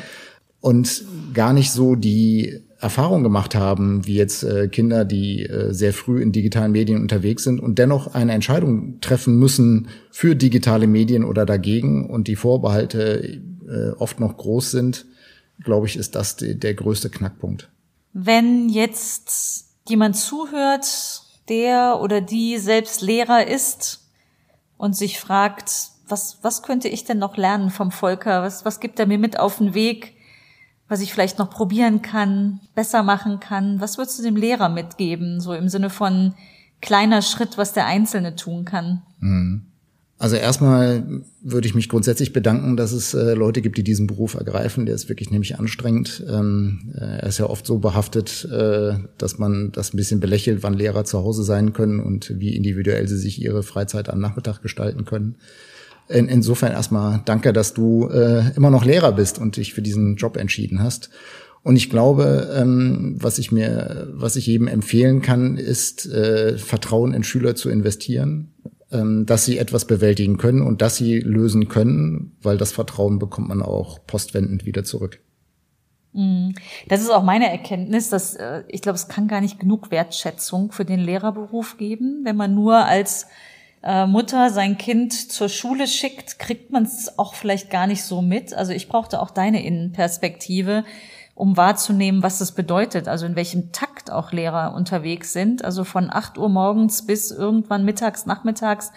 und 0.60 1.06
gar 1.34 1.54
nicht 1.54 1.72
so 1.72 1.96
die 1.96 2.60
Erfahrung 2.82 3.24
gemacht 3.24 3.56
haben, 3.56 4.06
wie 4.06 4.16
jetzt 4.16 4.44
äh, 4.44 4.68
Kinder, 4.68 5.06
die 5.06 5.46
äh, 5.46 5.74
sehr 5.74 5.94
früh 5.94 6.22
in 6.22 6.32
digitalen 6.32 6.72
Medien 6.72 7.02
unterwegs 7.02 7.44
sind 7.44 7.60
und 7.60 7.78
dennoch 7.78 8.14
eine 8.14 8.34
Entscheidung 8.34 9.00
treffen 9.02 9.38
müssen 9.38 9.88
für 10.12 10.36
digitale 10.36 10.88
Medien 10.88 11.24
oder 11.24 11.46
dagegen 11.46 12.10
und 12.10 12.28
die 12.28 12.38
Vorbehalte 12.38 13.42
äh, 13.70 13.92
oft 13.98 14.20
noch 14.20 14.36
groß 14.38 14.72
sind, 14.72 15.06
glaube 15.64 15.88
ich, 15.88 15.96
ist 15.96 16.16
das 16.16 16.36
die, 16.36 16.58
der 16.58 16.74
größte 16.74 17.10
Knackpunkt. 17.10 17.70
Wenn 18.14 18.70
jetzt 18.70 19.66
jemand 19.88 20.16
zuhört, 20.18 21.24
der 21.48 22.00
oder 22.02 22.22
die 22.22 22.58
selbst 22.58 23.02
Lehrer 23.02 23.48
ist 23.48 24.10
und 24.78 24.96
sich 24.96 25.20
fragt, 25.20 25.72
was, 26.08 26.40
was 26.42 26.64
könnte 26.64 26.88
ich 26.88 27.04
denn 27.04 27.20
noch 27.20 27.38
lernen 27.38 27.70
vom 27.70 27.92
Volker? 27.92 28.42
Was, 28.44 28.66
was 28.66 28.80
gibt 28.80 29.00
er 29.00 29.06
mir 29.06 29.20
mit 29.20 29.40
auf 29.40 29.58
den 29.58 29.74
Weg, 29.74 30.16
was 30.88 31.02
ich 31.02 31.14
vielleicht 31.14 31.38
noch 31.38 31.50
probieren 31.50 32.02
kann, 32.02 32.62
besser 32.76 33.04
machen 33.04 33.40
kann? 33.40 33.80
Was 33.80 33.98
würdest 33.98 34.20
du 34.20 34.24
dem 34.24 34.36
Lehrer 34.36 34.70
mitgeben, 34.70 35.40
so 35.40 35.54
im 35.54 35.70
Sinne 35.70 35.90
von 35.90 36.34
kleiner 36.82 37.22
Schritt, 37.22 37.58
was 37.58 37.74
der 37.74 37.86
Einzelne 37.86 38.36
tun 38.36 38.66
kann? 38.66 39.04
Mhm. 39.20 39.69
Also 40.20 40.36
erstmal 40.36 41.24
würde 41.42 41.66
ich 41.66 41.76
mich 41.76 41.88
grundsätzlich 41.88 42.34
bedanken, 42.34 42.76
dass 42.76 42.92
es 42.92 43.14
äh, 43.14 43.36
Leute 43.36 43.62
gibt, 43.62 43.78
die 43.78 43.86
diesen 43.86 44.06
Beruf 44.06 44.34
ergreifen. 44.34 44.86
Der 44.86 44.94
ist 44.94 45.08
wirklich 45.08 45.32
nämlich 45.32 45.58
anstrengend. 45.58 46.26
Ähm, 46.30 46.92
äh, 46.94 47.22
er 47.22 47.28
ist 47.28 47.38
ja 47.38 47.46
oft 47.46 47.66
so 47.66 47.80
behaftet, 47.80 48.46
äh, 48.52 48.96
dass 49.18 49.40
man 49.40 49.72
das 49.72 49.94
ein 49.94 49.98
bisschen 49.98 50.20
belächelt, 50.20 50.62
wann 50.62 50.74
Lehrer 50.74 51.06
zu 51.06 51.20
Hause 51.20 51.44
sein 51.46 51.72
können 51.72 52.02
und 52.02 52.38
wie 52.38 52.54
individuell 52.54 53.08
sie 53.08 53.18
sich 53.18 53.42
ihre 53.42 53.64
Freizeit 53.64 54.10
am 54.10 54.20
Nachmittag 54.20 54.62
gestalten 54.62 55.06
können. 55.06 55.38
In, 56.10 56.28
insofern 56.28 56.74
erstmal 56.74 57.22
danke, 57.24 57.54
dass 57.54 57.74
du 57.74 58.10
äh, 58.10 58.54
immer 58.58 58.72
noch 58.72 58.84
Lehrer 58.84 59.14
bist 59.14 59.40
und 59.40 59.56
dich 59.56 59.74
für 59.74 59.82
diesen 59.82 60.18
Job 60.18 60.36
entschieden 60.36 60.84
hast. 60.84 61.10
Und 61.64 61.78
ich 61.78 61.90
glaube, 61.90 62.50
ähm, 62.58 63.16
was 63.20 63.40
ich 63.40 63.54
mir, 63.54 64.10
was 64.12 64.36
ich 64.36 64.48
jedem 64.48 64.68
empfehlen 64.68 65.22
kann, 65.22 65.56
ist 65.56 66.12
äh, 66.12 66.58
Vertrauen 66.58 67.14
in 67.14 67.24
Schüler 67.24 67.56
zu 67.56 67.70
investieren 67.70 68.50
dass 68.92 69.46
sie 69.46 69.60
etwas 69.60 69.86
bewältigen 69.86 70.38
können 70.38 70.64
und 70.64 70.82
dass 70.82 70.98
sie 70.98 71.20
lösen 71.20 71.68
können, 71.68 72.36
weil 72.42 72.58
das 72.58 72.72
Vertrauen 72.72 73.20
bekommt 73.20 73.48
man 73.48 73.62
auch 73.62 74.00
postwendend 74.08 74.66
wieder 74.66 74.84
zurück. 74.84 75.20
Mm. 76.14 76.52
Das 76.88 77.02
ist 77.02 77.12
auch 77.12 77.24
meine 77.24 77.50
Erkenntnis, 77.52 78.10
dass 78.10 78.36
äh, 78.36 78.64
ich 78.68 78.82
glaube, 78.82 78.96
es 78.96 79.08
kann 79.08 79.28
gar 79.28 79.42
nicht 79.42 79.60
genug 79.60 79.92
Wertschätzung 79.92 80.72
für 80.72 80.86
den 80.86 81.00
Lehrerberuf 81.00 81.78
geben. 81.78 82.22
Wenn 82.24 82.36
man 82.36 82.56
nur 82.56 82.78
als 82.78 83.28
äh, 83.84 84.08
Mutter 84.08 84.50
sein 84.50 84.78
Kind 84.78 85.14
zur 85.14 85.50
Schule 85.50 85.88
schickt, 85.88 86.40
kriegt 86.40 86.72
man 86.72 86.84
es 86.84 87.18
auch 87.20 87.34
vielleicht 87.34 87.70
gar 87.70 87.88
nicht 87.88 88.04
so 88.04 88.22
mit. 88.22 88.54
Also 88.54 88.72
ich 88.72 88.90
brauchte 88.90 89.22
auch 89.22 89.32
deine 89.32 89.64
Innenperspektive 89.64 90.84
um 91.40 91.56
wahrzunehmen, 91.56 92.22
was 92.22 92.40
das 92.40 92.52
bedeutet, 92.52 93.08
also 93.08 93.26
in 93.26 93.38
welchem 93.38 93.72
Takt 93.72 94.12
auch 94.12 94.34
Lehrer 94.34 94.74
unterwegs 94.74 95.32
sind, 95.32 95.64
also 95.64 95.86
von 95.86 96.10
8 96.12 96.38
Uhr 96.38 96.50
morgens 96.50 97.06
bis 97.06 97.32
irgendwann 97.32 97.86
mittags, 97.86 98.26
nachmittags 98.26 98.92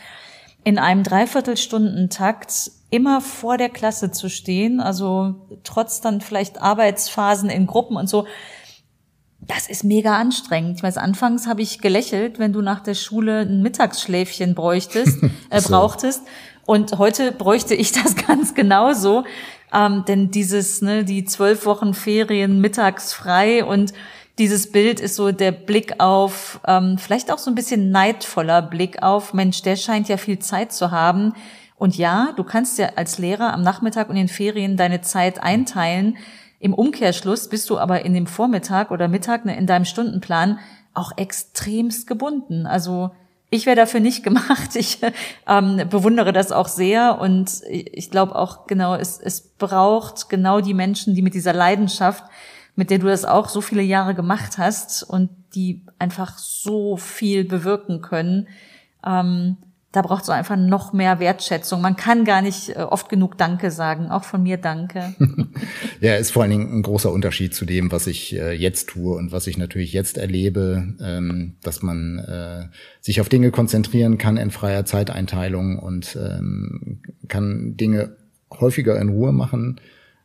in 0.65 0.77
einem 0.77 1.05
Dreiviertelstundentakt 1.05 2.73
immer 2.91 3.21
vor 3.21 3.59
der 3.59 3.69
Klasse 3.69 4.11
zu 4.11 4.29
stehen, 4.29 4.81
also 4.81 5.37
trotz 5.63 6.01
dann 6.01 6.21
vielleicht 6.21 6.61
Arbeitsphasen 6.61 7.49
in 7.49 7.69
Gruppen 7.69 7.97
und 7.97 8.09
so. 8.09 8.27
Das 9.39 9.69
ist 9.69 9.85
mega 9.85 10.19
anstrengend. 10.19 10.79
Ich 10.79 10.83
weiß, 10.83 10.97
anfangs 10.99 11.47
habe 11.47 11.63
ich 11.63 11.81
gelächelt, 11.81 12.41
wenn 12.41 12.53
du 12.53 12.61
nach 12.61 12.81
der 12.81 12.95
Schule 12.95 13.43
ein 13.43 13.63
Mittagsschläfchen 13.63 14.57
bräuchtest, 14.57 15.23
äh, 15.51 15.61
so. 15.61 15.69
brauchtest. 15.69 16.23
Und 16.67 16.99
heute 16.99 17.31
bräuchte 17.31 17.77
ich 17.77 17.93
das 17.93 18.17
ganz 18.27 18.55
genauso. 18.55 19.23
Ähm, 19.73 20.05
denn 20.07 20.31
dieses, 20.31 20.83
ne, 20.83 21.05
die 21.05 21.25
zwölf 21.25 21.65
Wochen 21.67 21.95
Ferien 21.95 22.61
mittags 22.61 23.13
frei 23.13 23.65
und 23.65 23.93
dieses 24.39 24.73
Bild 24.73 25.01
ist 25.01 25.17
so 25.17 25.31
der 25.31 25.53
Blick 25.53 26.01
auf, 26.01 26.61
ähm, 26.67 26.99
vielleicht 26.99 27.31
auch 27.31 27.39
so 27.39 27.51
ein 27.51 27.55
bisschen 27.55 27.91
neidvoller 27.91 28.63
Blick 28.63 29.03
auf, 29.03 29.35
Mensch, 29.35 29.63
der 29.63 29.77
scheint 29.77 30.09
ja 30.09 30.17
viel 30.17 30.39
Zeit 30.39 30.73
zu 30.73 30.91
haben. 30.91 31.35
Und 31.77 31.97
ja, 31.97 32.33
du 32.37 32.45
kannst 32.45 32.79
ja 32.79 32.91
als 32.97 33.19
Lehrer 33.19 33.53
am 33.53 33.63
Nachmittag 33.63 34.09
und 34.09 34.17
in 34.17 34.27
den 34.27 34.29
Ferien 34.29 34.77
deine 34.77 35.01
Zeit 35.01 35.43
einteilen. 35.43 36.17
Im 36.61 36.75
Umkehrschluss 36.75 37.49
bist 37.49 37.69
du 37.71 37.79
aber 37.79 38.05
in 38.05 38.15
dem 38.15 38.27
Vormittag 38.27 38.91
oder 38.91 39.09
Mittag 39.09 39.45
ne, 39.45 39.57
in 39.57 39.67
deinem 39.67 39.85
Stundenplan 39.85 40.61
auch 40.95 41.13
extremst 41.17 42.07
gebunden. 42.07 42.67
Also 42.67 43.11
ich 43.53 43.67
wäre 43.67 43.77
dafür 43.77 44.01
nicht 44.01 44.25
gemacht. 44.25 44.75
Ich 44.75 44.99
ähm, 45.47 45.83
bewundere 45.89 46.33
das 46.33 46.51
auch 46.51 46.69
sehr 46.69 47.21
und 47.21 47.63
ich 47.69 48.11
glaube 48.11 48.35
auch 48.35 48.67
genau, 48.67 48.95
es, 48.95 49.21
es 49.21 49.43
braucht 49.43 50.29
genau 50.29 50.61
die 50.61 50.75
Menschen, 50.75 51.15
die 51.15 51.23
mit 51.23 51.35
dieser 51.35 51.53
Leidenschaft, 51.53 52.25
mit 52.75 52.91
der 52.91 52.99
du 52.99 53.07
das 53.07 53.25
auch 53.25 53.49
so 53.49 53.61
viele 53.61 53.83
Jahre 53.83 54.15
gemacht 54.15 54.57
hast 54.57 55.03
und 55.03 55.29
die 55.55 55.85
einfach 55.99 56.39
so 56.39 56.97
viel 56.97 57.45
bewirken 57.45 58.01
können. 58.01 58.49
Ähm, 59.07 59.59
da 59.93 60.01
braucht 60.01 60.23
es 60.23 60.31
einfach 60.31 60.57
noch 60.57 60.95
mehr 60.95 61.21
Wertschätzung. 61.21 61.83
Man 61.83 61.97
kann 61.97 62.25
gar 62.25 62.41
nicht 62.41 62.71
äh, 62.71 62.81
oft 62.81 63.11
genug 63.11 63.37
Danke 63.37 63.71
sagen. 63.71 64.11
Auch 64.11 64.25
von 64.25 64.43
mir 64.43 64.57
Danke. 64.57 65.15
ja, 66.01 66.17
ist 66.17 66.33
vor 66.33 66.43
allen 66.43 66.51
Dingen 66.51 66.79
ein 66.79 66.83
großer 66.83 67.13
Unterschied 67.13 67.55
zu 67.55 67.67
dem, 67.67 67.93
was 67.93 68.07
ich 68.07 68.35
äh, 68.35 68.53
jetzt 68.53 68.89
tue 68.89 69.15
und 69.15 69.33
was 69.33 69.47
ich 69.47 69.59
natürlich 69.59 69.93
jetzt 69.93 70.17
erlebe, 70.17 70.95
ähm, 71.01 71.57
dass 71.63 71.83
man 71.83 72.19
äh, 72.19 72.65
sich 73.03 73.21
auf 73.21 73.29
Dinge 73.29 73.51
konzentrieren 73.51 74.17
kann 74.17 74.39
in 74.39 74.51
freier 74.51 74.87
Zeiteinteilung 74.87 75.79
und 75.79 76.17
ähm, 76.17 77.03
kann 77.29 77.77
Dinge 77.77 78.17
häufiger 78.51 78.99
in 78.99 79.11
Ruhe 79.11 79.33
machen 79.33 79.79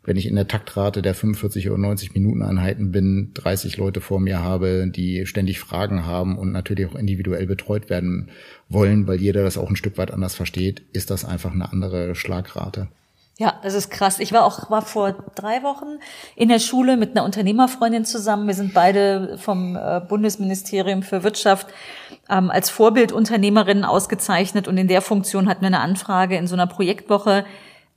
wenn 0.08 0.16
ich 0.16 0.26
in 0.26 0.36
der 0.36 0.48
Taktrate 0.48 1.02
der 1.02 1.14
45 1.14 1.70
oder 1.70 1.78
90 1.78 2.14
Minuten 2.14 2.42
Einheiten 2.42 2.94
bin, 2.94 3.32
30 3.34 3.76
Leute 3.76 4.00
vor 4.00 4.22
mir 4.22 4.42
habe, 4.42 4.88
die 4.88 5.26
ständig 5.26 5.60
Fragen 5.60 6.06
haben 6.06 6.38
und 6.38 6.54
natürlich 6.54 6.90
auch 6.90 6.96
individuell 6.96 7.46
betreut 7.46 7.90
werden 7.90 8.32
wollen, 8.70 9.06
weil 9.06 9.20
jeder 9.20 9.44
das 9.44 9.58
auch 9.58 9.70
ein 9.70 9.76
Stück 9.76 9.98
weit 9.98 10.12
anders 10.12 10.34
versteht, 10.34 10.82
ist 10.94 11.12
das 11.12 11.26
einfach 11.26 11.52
eine 11.52 11.74
andere 11.74 12.16
Schlagrate. 12.16 12.88
Ja, 13.38 13.60
das 13.62 13.74
ist 13.74 13.92
krass. 13.92 14.20
Ich 14.20 14.32
war 14.32 14.46
auch 14.46 14.72
war 14.72 14.82
vor 14.82 15.12
drei 15.36 15.62
Wochen 15.62 16.00
in 16.38 16.48
der 16.48 16.60
Schule 16.60 16.96
mit 16.96 17.12
einer 17.12 17.26
Unternehmerfreundin 17.26 18.06
zusammen. 18.06 18.48
Wir 18.48 18.56
sind 18.56 18.74
beide 18.74 19.38
vom 19.38 19.76
äh, 19.76 20.00
Bundesministerium 20.08 21.04
für 21.04 21.24
Wirtschaft 21.24 21.68
ähm, 22.30 22.50
als 22.50 22.70
Vorbildunternehmerinnen 22.70 23.84
ausgezeichnet 23.84 24.70
und 24.70 24.78
in 24.78 24.88
der 24.88 25.02
Funktion 25.02 25.50
hatten 25.50 25.62
wir 25.62 25.68
eine 25.68 25.82
Anfrage 25.82 26.38
in 26.38 26.48
so 26.48 26.56
einer 26.56 26.66
Projektwoche 26.66 27.46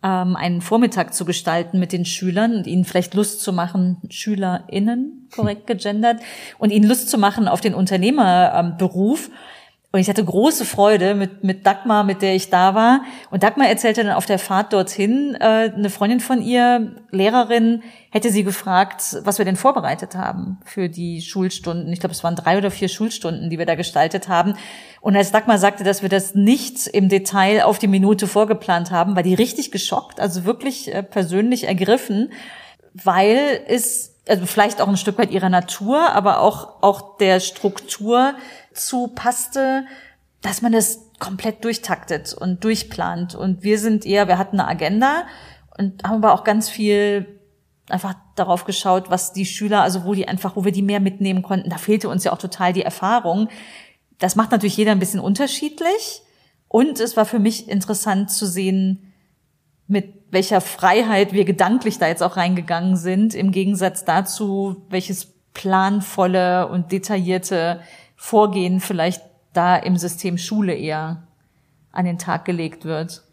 ähm, 0.02 0.36
einen 0.36 0.60
Vormittag 0.60 1.14
zu 1.14 1.24
gestalten 1.24 1.78
mit 1.78 1.92
den 1.92 2.04
Schülern 2.04 2.56
und 2.56 2.66
ihnen 2.66 2.84
vielleicht 2.84 3.14
Lust 3.14 3.40
zu 3.40 3.52
machen, 3.52 3.98
SchülerInnen, 4.08 5.28
korrekt 5.34 5.66
gegendert, 5.66 6.20
und 6.58 6.70
ihnen 6.70 6.88
Lust 6.88 7.10
zu 7.10 7.18
machen 7.18 7.48
auf 7.48 7.60
den 7.60 7.74
Unternehmerberuf. 7.74 9.26
Ähm, 9.26 9.34
und 9.92 9.98
ich 9.98 10.08
hatte 10.08 10.24
große 10.24 10.64
Freude 10.64 11.16
mit, 11.16 11.42
mit 11.42 11.66
Dagmar, 11.66 12.04
mit 12.04 12.22
der 12.22 12.36
ich 12.36 12.48
da 12.48 12.76
war. 12.76 13.02
Und 13.30 13.42
Dagmar 13.42 13.68
erzählte 13.68 14.04
dann 14.04 14.12
auf 14.12 14.24
der 14.24 14.38
Fahrt 14.38 14.72
dorthin, 14.72 15.34
äh, 15.34 15.72
eine 15.74 15.90
Freundin 15.90 16.20
von 16.20 16.40
ihr, 16.40 16.94
Lehrerin, 17.10 17.82
hätte 18.10 18.30
sie 18.30 18.44
gefragt, 18.44 19.16
was 19.24 19.38
wir 19.38 19.44
denn 19.44 19.56
vorbereitet 19.56 20.14
haben 20.14 20.58
für 20.64 20.88
die 20.88 21.20
Schulstunden. 21.20 21.92
Ich 21.92 21.98
glaube, 21.98 22.12
es 22.12 22.22
waren 22.22 22.36
drei 22.36 22.56
oder 22.56 22.70
vier 22.70 22.88
Schulstunden, 22.88 23.50
die 23.50 23.58
wir 23.58 23.66
da 23.66 23.74
gestaltet 23.74 24.28
haben. 24.28 24.54
Und 25.00 25.16
als 25.16 25.32
Dagmar 25.32 25.58
sagte, 25.58 25.82
dass 25.82 26.02
wir 26.02 26.08
das 26.08 26.36
nicht 26.36 26.86
im 26.86 27.08
Detail 27.08 27.64
auf 27.64 27.80
die 27.80 27.88
Minute 27.88 28.28
vorgeplant 28.28 28.92
haben, 28.92 29.16
war 29.16 29.24
die 29.24 29.34
richtig 29.34 29.72
geschockt, 29.72 30.20
also 30.20 30.44
wirklich 30.44 30.94
äh, 30.94 31.02
persönlich 31.02 31.66
ergriffen, 31.66 32.30
weil 32.92 33.60
es 33.66 34.09
also 34.28 34.46
vielleicht 34.46 34.80
auch 34.80 34.88
ein 34.88 34.96
Stück 34.96 35.18
weit 35.18 35.30
ihrer 35.30 35.48
Natur, 35.48 36.10
aber 36.12 36.40
auch, 36.40 36.82
auch 36.82 37.16
der 37.18 37.40
Struktur 37.40 38.34
zu 38.72 39.08
passte, 39.08 39.84
dass 40.42 40.62
man 40.62 40.72
das 40.72 41.10
komplett 41.18 41.64
durchtaktet 41.64 42.32
und 42.34 42.64
durchplant. 42.64 43.34
Und 43.34 43.62
wir 43.62 43.78
sind 43.78 44.06
eher, 44.06 44.28
wir 44.28 44.38
hatten 44.38 44.60
eine 44.60 44.68
Agenda 44.68 45.24
und 45.78 46.02
haben 46.04 46.24
aber 46.24 46.32
auch 46.32 46.44
ganz 46.44 46.68
viel 46.68 47.40
einfach 47.88 48.14
darauf 48.36 48.64
geschaut, 48.64 49.10
was 49.10 49.32
die 49.32 49.46
Schüler, 49.46 49.82
also 49.82 50.04
wo 50.04 50.14
die 50.14 50.28
einfach, 50.28 50.56
wo 50.56 50.64
wir 50.64 50.72
die 50.72 50.82
mehr 50.82 51.00
mitnehmen 51.00 51.42
konnten. 51.42 51.70
Da 51.70 51.76
fehlte 51.76 52.08
uns 52.08 52.24
ja 52.24 52.32
auch 52.32 52.38
total 52.38 52.72
die 52.72 52.82
Erfahrung. 52.82 53.48
Das 54.18 54.36
macht 54.36 54.52
natürlich 54.52 54.76
jeder 54.76 54.92
ein 54.92 54.98
bisschen 54.98 55.20
unterschiedlich. 55.20 56.22
Und 56.68 57.00
es 57.00 57.16
war 57.16 57.26
für 57.26 57.40
mich 57.40 57.68
interessant 57.68 58.30
zu 58.30 58.46
sehen, 58.46 59.09
mit 59.90 60.14
welcher 60.30 60.60
Freiheit 60.60 61.32
wir 61.32 61.44
gedanklich 61.44 61.98
da 61.98 62.06
jetzt 62.06 62.22
auch 62.22 62.36
reingegangen 62.36 62.96
sind, 62.96 63.34
im 63.34 63.50
Gegensatz 63.50 64.04
dazu, 64.04 64.86
welches 64.88 65.26
planvolle 65.52 66.68
und 66.68 66.92
detaillierte 66.92 67.80
Vorgehen 68.14 68.80
vielleicht 68.80 69.22
da 69.52 69.76
im 69.76 69.96
System 69.96 70.38
Schule 70.38 70.74
eher 70.74 71.26
an 71.90 72.04
den 72.04 72.18
Tag 72.18 72.44
gelegt 72.44 72.84
wird. 72.84 73.24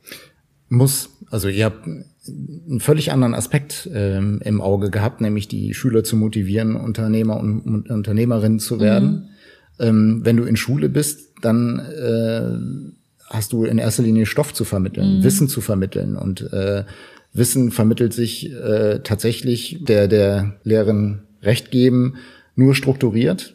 Muss. 0.70 1.10
Also 1.30 1.48
ihr 1.48 1.66
habt 1.66 1.86
einen 1.86 2.80
völlig 2.80 3.12
anderen 3.12 3.36
Aspekt 3.36 3.88
ähm, 3.94 4.42
im 4.44 4.60
Auge 4.60 4.90
gehabt, 4.90 5.22
nämlich 5.22 5.48
die 5.48 5.76
Schüler 5.76 6.04
zu 6.04 6.16
motivieren, 6.16 6.76
Unternehmer 6.76 7.38
und 7.40 7.90
Unternehmerinnen 7.90 8.60
zu 8.60 8.80
werden. 8.80 9.30
Mhm. 9.78 9.86
Ähm, 9.86 10.22
wenn 10.24 10.38
du 10.38 10.44
in 10.46 10.58
Schule 10.58 10.90
bist, 10.90 11.34
dann 11.42 11.80
äh, 11.80 12.97
hast 13.30 13.54
du 13.54 13.66
in 13.66 13.78
erster 13.78 14.04
Linie 14.04 14.26
Stoff 14.26 14.54
zu 14.54 14.64
vermitteln, 14.64 15.20
mhm. 15.20 15.24
Wissen 15.24 15.48
zu 15.48 15.62
vermitteln. 15.62 16.16
Und 16.16 16.52
äh, 16.54 16.84
Wissen 17.34 17.72
vermittelt 17.72 18.14
sich 18.14 18.52
äh, 18.52 19.00
tatsächlich 19.04 19.80
der 19.82 20.08
der 20.08 20.56
Lehrerin 20.64 21.20
Recht 21.42 21.72
geben 21.72 22.16
nur 22.56 22.74
strukturiert 22.74 23.54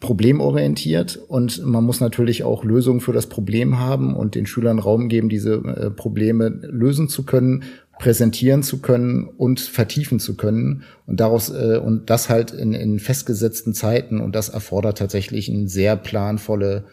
problemorientiert. 0.00 1.16
Und 1.28 1.64
man 1.64 1.84
muss 1.84 2.00
natürlich 2.00 2.44
auch 2.44 2.64
Lösungen 2.64 3.00
für 3.00 3.12
das 3.12 3.26
Problem 3.26 3.78
haben 3.78 4.14
und 4.14 4.34
den 4.34 4.46
Schülern 4.46 4.78
Raum 4.78 5.08
geben, 5.08 5.28
diese 5.28 5.54
äh, 5.54 5.90
Probleme 5.90 6.48
lösen 6.62 7.08
zu 7.08 7.24
können, 7.24 7.64
präsentieren 7.98 8.62
zu 8.62 8.78
können 8.78 9.24
und 9.24 9.60
vertiefen 9.60 10.20
zu 10.20 10.36
können. 10.36 10.84
Und 11.06 11.20
daraus 11.20 11.50
äh, 11.50 11.80
und 11.82 12.10
das 12.10 12.28
halt 12.28 12.52
in, 12.52 12.74
in 12.74 12.98
festgesetzten 12.98 13.74
Zeiten. 13.74 14.20
Und 14.20 14.36
das 14.36 14.48
erfordert 14.48 14.98
tatsächlich 14.98 15.48
ein 15.48 15.68
sehr 15.68 15.96
planvolle 15.96 16.84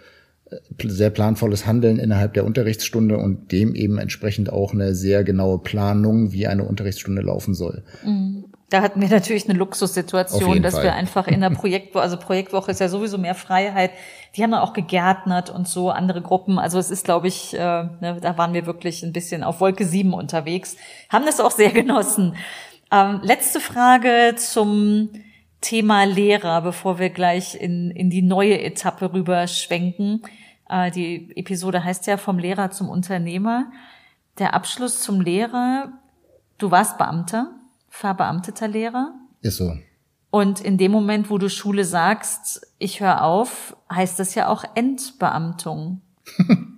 sehr 0.84 1.10
planvolles 1.10 1.66
Handeln 1.66 2.00
innerhalb 2.00 2.34
der 2.34 2.46
Unterrichtsstunde 2.46 3.18
und 3.18 3.52
dem 3.52 3.76
eben 3.76 3.98
entsprechend 3.98 4.52
auch 4.52 4.74
eine 4.74 4.96
sehr 4.96 5.24
genaue 5.24 5.60
Planung, 5.60 6.32
wie 6.32 6.48
eine 6.48 6.64
Unterrichtsstunde 6.64 7.22
laufen 7.22 7.54
soll. 7.54 7.84
Mhm. 8.04 8.46
Da 8.70 8.82
hatten 8.82 9.00
wir 9.00 9.10
natürlich 9.10 9.48
eine 9.48 9.58
Luxussituation, 9.58 10.64
dass 10.64 10.74
Fall. 10.74 10.86
wir 10.86 10.94
einfach 10.96 11.28
in 11.28 11.42
der 11.42 11.52
Projektwoche, 11.52 12.02
also 12.02 12.18
Projektwoche 12.18 12.72
ist 12.72 12.80
ja 12.80 12.90
sowieso 12.90 13.20
mehr 13.20 13.36
Freiheit. 13.36 13.92
Die 14.36 14.42
haben 14.42 14.52
dann 14.52 14.62
auch 14.62 14.74
gegärtnert 14.74 15.52
und 15.52 15.68
so 15.68 15.92
andere 15.92 16.22
Gruppen. 16.22 16.58
Also 16.58 16.80
es 16.80 16.90
ist, 16.90 17.06
glaube 17.06 17.28
ich, 17.28 17.54
äh, 17.54 17.58
ne, 17.58 18.18
da 18.20 18.38
waren 18.40 18.54
wir 18.54 18.66
wirklich 18.66 19.04
ein 19.04 19.14
bisschen 19.14 19.44
auf 19.44 19.62
Wolke 19.62 19.86
sieben 19.86 20.14
unterwegs, 20.14 20.78
haben 21.10 21.26
das 21.26 21.40
auch 21.40 21.52
sehr 21.52 21.72
genossen. 21.74 22.36
Ähm, 22.92 23.20
letzte 23.24 23.60
Frage 23.60 24.34
zum 24.36 25.10
Thema 25.62 26.04
Lehrer, 26.04 26.62
bevor 26.62 27.00
wir 27.00 27.10
gleich 27.10 27.60
in, 27.60 27.92
in 27.92 28.10
die 28.10 28.22
neue 28.22 28.62
Etappe 28.62 29.14
rüber 29.14 29.48
schwenken. 29.48 30.22
Äh, 30.70 30.92
die 30.92 31.36
Episode 31.36 31.84
heißt 31.84 32.08
ja 32.08 32.18
vom 32.18 32.40
Lehrer 32.40 32.72
zum 32.72 32.90
Unternehmer. 32.90 33.72
Der 34.38 34.54
Abschluss 34.54 35.02
zum 35.02 35.22
Lehrer, 35.22 35.94
du 36.58 36.72
warst 36.72 36.98
Beamter, 36.98 37.52
verbeamteter 37.90 38.68
Lehrer. 38.68 39.14
Ist 39.42 39.58
so. 39.58 39.74
Und 40.30 40.60
in 40.60 40.78
dem 40.78 40.92
Moment, 40.92 41.30
wo 41.30 41.38
du 41.38 41.50
Schule 41.50 41.86
sagst, 41.86 42.74
ich 42.78 43.00
höre 43.00 43.24
auf, 43.24 43.78
heißt 43.90 44.20
das 44.20 44.36
ja 44.36 44.48
auch 44.50 44.66
Entbeamtung. 44.76 46.02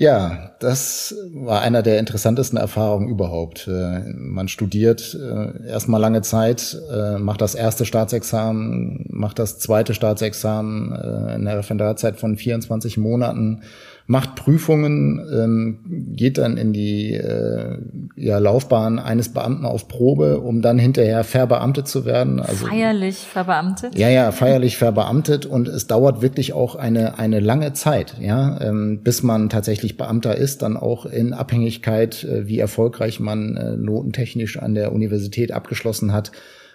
Ja, 0.00 0.52
das 0.60 1.12
war 1.34 1.60
einer 1.60 1.82
der 1.82 1.98
interessantesten 1.98 2.56
Erfahrungen 2.56 3.08
überhaupt. 3.08 3.66
Äh, 3.66 4.04
man 4.14 4.46
studiert 4.46 5.18
äh, 5.20 5.68
erstmal 5.68 6.00
lange 6.00 6.22
Zeit, 6.22 6.80
äh, 6.88 7.18
macht 7.18 7.40
das 7.40 7.56
erste 7.56 7.84
Staatsexamen, 7.84 9.06
macht 9.10 9.40
das 9.40 9.58
zweite 9.58 9.94
Staatsexamen 9.94 10.92
in 11.34 11.44
der 11.46 11.58
Referendarzeit 11.58 12.14
von 12.16 12.36
24 12.36 12.96
Monaten, 12.96 13.62
macht 14.10 14.36
Prüfungen, 14.36 15.20
ähm, 15.30 16.14
geht 16.16 16.38
dann 16.38 16.56
in 16.56 16.72
die 16.72 17.12
äh, 17.12 17.78
ja, 18.16 18.38
Laufbahn 18.38 18.98
eines 18.98 19.34
Beamten 19.34 19.66
auf 19.66 19.86
Probe, 19.86 20.40
um 20.40 20.62
dann 20.62 20.78
hinterher 20.78 21.24
verbeamtet 21.24 21.88
zu 21.88 22.06
werden. 22.06 22.40
Also, 22.40 22.68
feierlich 22.68 23.18
verbeamtet? 23.18 23.98
Ja, 23.98 24.08
ja, 24.08 24.32
feierlich 24.32 24.78
verbeamtet 24.78 25.44
und 25.44 25.68
es 25.68 25.88
dauert 25.88 26.22
wirklich 26.22 26.54
auch 26.54 26.74
eine, 26.74 27.18
eine 27.18 27.38
lange 27.38 27.74
Zeit, 27.74 28.16
ja, 28.18 28.58
ähm, 28.62 29.02
bis 29.04 29.22
man 29.22 29.50
tatsächlich 29.50 29.98
Beamter 29.98 30.36
ist, 30.36 30.62
dann 30.62 30.78
auch 30.78 31.04
in 31.04 31.34
Abhängigkeit, 31.34 32.24
äh, 32.24 32.48
wie 32.48 32.60
erfolgreich 32.60 33.20
man 33.20 33.58
äh, 33.58 33.76
notentechnisch 33.76 34.58
an 34.58 34.74
der 34.74 34.94
Universität 34.94 35.52
abgeschlossen 35.52 36.14
hat, 36.14 36.32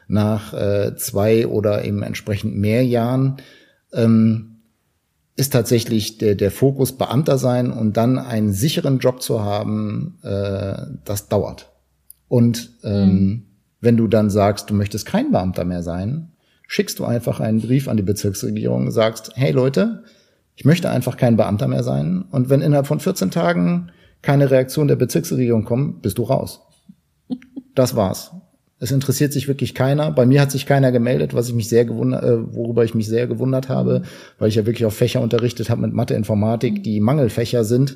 nach 0.08 0.54
äh, 0.54 0.96
zwei 0.98 1.48
oder 1.48 1.84
eben 1.84 2.04
entsprechend 2.04 2.56
mehr 2.56 2.86
Jahren. 2.86 3.38
Ähm, 3.92 4.53
ist 5.36 5.54
tatsächlich 5.54 6.18
der, 6.20 6.36
der 6.36 6.52
Fokus 6.52 6.94
Beamter 6.94 7.38
sein 7.38 7.72
und 7.72 7.98
dann 7.98 8.20
einen 8.20 8.54
sicheren 8.54 9.00
Job 9.00 9.22
zu 9.22 9.42
haben, 9.42 10.20
äh, 10.22 10.76
das 11.06 11.28
dauert. 11.28 11.72
Und 12.28 12.72
ähm, 12.84 13.10
mhm. 13.10 13.44
wenn 13.82 13.98
du 13.98 14.08
dann 14.08 14.30
sagst, 14.30 14.70
du 14.70 14.74
möchtest 14.74 15.06
kein 15.06 15.32
Beamter 15.32 15.66
mehr 15.66 15.84
sein, 15.84 16.32
schickst 16.68 17.00
du 17.00 17.06
einfach 17.06 17.40
einen 17.40 17.62
Brief 17.62 17.88
an 17.88 17.98
die 17.98 18.04
Bezirksregierung, 18.04 18.92
sagst, 18.92 19.32
hey 19.36 19.52
Leute, 19.52 20.04
ich 20.56 20.66
möchte 20.66 20.90
einfach 20.90 21.18
kein 21.18 21.36
Beamter 21.36 21.68
mehr 21.68 21.84
sein. 21.84 22.26
Und 22.32 22.50
wenn 22.50 22.62
innerhalb 22.62 22.88
von 22.88 23.00
14 23.00 23.32
Tagen 23.32 23.92
keine 24.22 24.52
Reaktion 24.52 24.88
der 24.88 24.96
Bezirksregierung 24.96 25.66
kommt, 25.66 26.02
bist 26.02 26.18
du 26.18 26.24
raus. 26.24 26.62
Das 27.76 27.96
war's. 27.96 28.32
Es 28.84 28.92
interessiert 28.92 29.32
sich 29.32 29.48
wirklich 29.48 29.74
keiner. 29.74 30.12
Bei 30.12 30.26
mir 30.26 30.42
hat 30.42 30.52
sich 30.52 30.66
keiner 30.66 30.92
gemeldet, 30.92 31.34
was 31.34 31.48
ich 31.48 31.56
mich 31.56 31.70
sehr 31.70 31.86
gewundert, 31.86 32.24
äh, 32.24 32.54
worüber 32.54 32.84
ich 32.84 32.94
mich 32.94 33.08
sehr 33.08 33.28
gewundert 33.28 33.70
habe, 33.70 34.02
weil 34.40 34.50
ich 34.50 34.56
ja 34.56 34.66
wirklich 34.66 34.86
auf 34.86 34.94
Fächer 34.94 35.22
unterrichtet 35.22 35.70
habe 35.70 35.82
mit 35.82 35.94
Mathe, 35.94 36.16
Informatik, 36.16 36.84
die 36.84 37.00
Mangelfächer 37.00 37.64
sind 37.64 37.96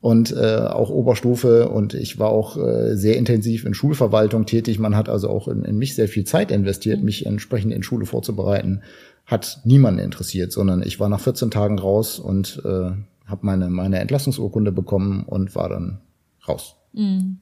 und 0.00 0.32
äh, 0.36 0.56
auch 0.58 0.90
Oberstufe 0.90 1.68
und 1.68 1.94
ich 1.94 2.18
war 2.18 2.30
auch 2.30 2.56
äh, 2.56 2.96
sehr 2.96 3.16
intensiv 3.16 3.64
in 3.64 3.74
Schulverwaltung 3.74 4.44
tätig. 4.44 4.80
Man 4.80 4.96
hat 4.96 5.08
also 5.08 5.30
auch 5.30 5.46
in, 5.46 5.64
in 5.64 5.78
mich 5.78 5.94
sehr 5.94 6.08
viel 6.08 6.24
Zeit 6.24 6.50
investiert, 6.50 7.02
mich 7.02 7.26
entsprechend 7.26 7.72
in 7.72 7.84
Schule 7.84 8.04
vorzubereiten. 8.04 8.82
Hat 9.26 9.60
niemanden 9.64 10.00
interessiert, 10.00 10.50
sondern 10.50 10.82
ich 10.82 10.98
war 10.98 11.08
nach 11.08 11.20
14 11.20 11.52
Tagen 11.52 11.78
raus 11.78 12.18
und 12.18 12.60
äh, 12.64 12.90
habe 13.24 13.40
meine 13.42 13.70
meine 13.70 14.00
Entlassungsurkunde 14.00 14.72
bekommen 14.72 15.22
und 15.24 15.54
war 15.54 15.68
dann 15.68 16.00
raus. 16.46 16.74
Mhm. 16.92 17.38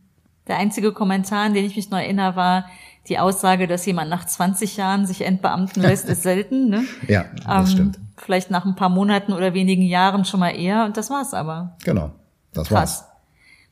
Der 0.48 0.58
einzige 0.58 0.92
Kommentar, 0.92 1.44
an 1.44 1.54
den 1.54 1.64
ich 1.64 1.76
mich 1.76 1.90
noch 1.90 1.98
erinnere, 1.98 2.36
war 2.36 2.64
die 3.08 3.18
Aussage, 3.18 3.66
dass 3.66 3.86
jemand 3.86 4.10
nach 4.10 4.24
20 4.24 4.76
Jahren 4.76 5.06
sich 5.06 5.22
entbeamten 5.22 5.82
lässt, 5.82 6.08
ist 6.08 6.22
selten. 6.22 6.68
Ne? 6.68 6.84
ja, 7.08 7.24
das 7.46 7.70
ähm, 7.70 7.74
stimmt. 7.74 7.98
Vielleicht 8.16 8.50
nach 8.50 8.64
ein 8.64 8.76
paar 8.76 8.88
Monaten 8.88 9.32
oder 9.32 9.54
wenigen 9.54 9.82
Jahren 9.82 10.24
schon 10.24 10.40
mal 10.40 10.50
eher 10.50 10.84
und 10.84 10.96
das 10.96 11.10
war's 11.10 11.34
aber. 11.34 11.76
Genau, 11.84 12.12
das 12.52 12.68
Krass. 12.68 12.78
war's. 12.78 13.04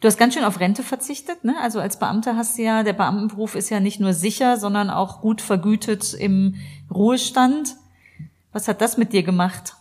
Du 0.00 0.09
hast 0.09 0.16
ganz 0.16 0.33
schön 0.33 0.44
auf 0.44 0.59
Rente 0.61 0.83
verzichtet, 0.83 1.44
ne? 1.44 1.56
Also 1.61 1.78
als 1.78 1.98
Beamter 1.98 2.35
hast 2.35 2.56
du 2.56 2.62
ja, 2.62 2.83
der 2.83 2.94
Beamtenberuf 2.94 3.54
ist 3.54 3.68
ja 3.68 3.80
nicht 3.80 4.00
nur 4.00 4.14
sicher, 4.14 4.56
sondern 4.56 4.88
auch 4.88 5.20
gut 5.20 5.42
vergütet 5.42 6.14
im 6.14 6.56
Ruhestand. 6.92 7.76
Was 8.52 8.66
hat 8.66 8.80
das 8.80 8.96
mit 8.96 9.12
dir 9.12 9.22
gemacht? 9.22 9.74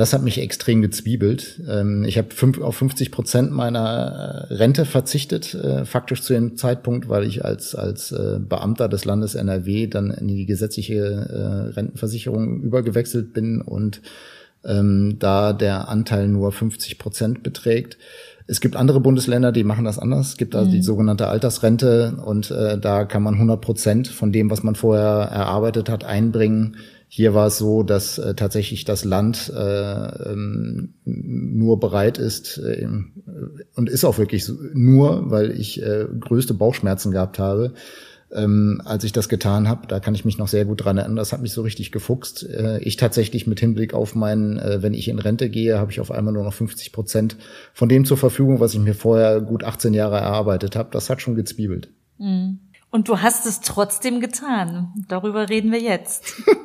Das 0.00 0.14
hat 0.14 0.22
mich 0.22 0.40
extrem 0.40 0.80
gezwiebelt. 0.80 1.60
Ähm, 1.68 2.04
ich 2.04 2.16
habe 2.16 2.28
auf 2.62 2.74
50 2.74 3.10
Prozent 3.10 3.52
meiner 3.52 4.46
äh, 4.48 4.54
Rente 4.54 4.86
verzichtet, 4.86 5.52
äh, 5.52 5.84
faktisch 5.84 6.22
zu 6.22 6.32
dem 6.32 6.56
Zeitpunkt, 6.56 7.10
weil 7.10 7.24
ich 7.24 7.44
als, 7.44 7.74
als 7.74 8.10
äh, 8.10 8.38
Beamter 8.40 8.88
des 8.88 9.04
Landes 9.04 9.34
NRW 9.34 9.88
dann 9.88 10.10
in 10.10 10.26
die 10.26 10.46
gesetzliche 10.46 11.74
Rentenversicherung 11.76 12.62
übergewechselt 12.62 13.34
bin 13.34 13.60
und 13.60 14.00
ähm, 14.64 15.16
da 15.18 15.52
der 15.52 15.90
Anteil 15.90 16.28
nur 16.28 16.50
50 16.50 16.96
Prozent 16.96 17.42
beträgt. 17.42 17.98
Es 18.46 18.62
gibt 18.62 18.76
andere 18.76 19.00
Bundesländer, 19.00 19.52
die 19.52 19.64
machen 19.64 19.84
das 19.84 19.98
anders. 19.98 20.28
Es 20.28 20.36
gibt 20.38 20.56
also 20.56 20.70
mhm. 20.70 20.72
die 20.72 20.82
sogenannte 20.82 21.28
Altersrente 21.28 22.16
und 22.24 22.50
äh, 22.50 22.78
da 22.78 23.04
kann 23.04 23.22
man 23.22 23.34
100 23.34 23.60
Prozent 23.60 24.08
von 24.08 24.32
dem, 24.32 24.50
was 24.50 24.62
man 24.62 24.76
vorher 24.76 25.28
erarbeitet 25.30 25.90
hat, 25.90 26.04
einbringen 26.04 26.76
hier 27.12 27.34
war 27.34 27.48
es 27.48 27.58
so, 27.58 27.82
dass 27.82 28.18
äh, 28.18 28.36
tatsächlich 28.36 28.84
das 28.84 29.04
Land 29.04 29.52
äh, 29.52 30.30
ähm, 30.30 30.94
nur 31.04 31.80
bereit 31.80 32.18
ist 32.18 32.56
äh, 32.58 32.86
und 33.74 33.88
ist 33.88 34.04
auch 34.04 34.16
wirklich 34.16 34.44
so, 34.44 34.54
nur, 34.74 35.28
weil 35.28 35.50
ich 35.50 35.82
äh, 35.82 36.06
größte 36.20 36.54
Bauchschmerzen 36.54 37.10
gehabt 37.10 37.40
habe, 37.40 37.74
ähm, 38.30 38.80
als 38.84 39.02
ich 39.02 39.10
das 39.10 39.28
getan 39.28 39.68
habe. 39.68 39.88
Da 39.88 39.98
kann 39.98 40.14
ich 40.14 40.24
mich 40.24 40.38
noch 40.38 40.46
sehr 40.46 40.64
gut 40.64 40.84
dran 40.84 40.98
erinnern. 40.98 41.16
Das 41.16 41.32
hat 41.32 41.42
mich 41.42 41.52
so 41.52 41.62
richtig 41.62 41.90
gefuchst. 41.90 42.48
Äh, 42.48 42.78
ich 42.78 42.96
tatsächlich 42.96 43.44
mit 43.48 43.58
Hinblick 43.58 43.92
auf 43.92 44.14
meinen, 44.14 44.60
äh, 44.60 44.80
wenn 44.80 44.94
ich 44.94 45.08
in 45.08 45.18
Rente 45.18 45.50
gehe, 45.50 45.80
habe 45.80 45.90
ich 45.90 45.98
auf 45.98 46.12
einmal 46.12 46.32
nur 46.32 46.44
noch 46.44 46.54
50 46.54 46.92
Prozent 46.92 47.36
von 47.74 47.88
dem 47.88 48.04
zur 48.04 48.18
Verfügung, 48.18 48.60
was 48.60 48.72
ich 48.72 48.78
mir 48.78 48.94
vorher 48.94 49.40
gut 49.40 49.64
18 49.64 49.94
Jahre 49.94 50.18
erarbeitet 50.18 50.76
habe. 50.76 50.90
Das 50.92 51.10
hat 51.10 51.20
schon 51.20 51.34
gezwiebelt. 51.34 51.88
Mhm. 52.18 52.60
Und 52.92 53.08
du 53.08 53.18
hast 53.18 53.46
es 53.46 53.62
trotzdem 53.62 54.20
getan. 54.20 54.94
Darüber 55.08 55.48
reden 55.48 55.72
wir 55.72 55.80
jetzt. 55.80 56.40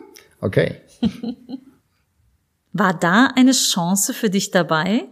Okay. 0.46 0.76
War 2.72 2.94
da 2.94 3.32
eine 3.36 3.52
Chance 3.52 4.14
für 4.14 4.30
dich 4.30 4.52
dabei? 4.52 5.08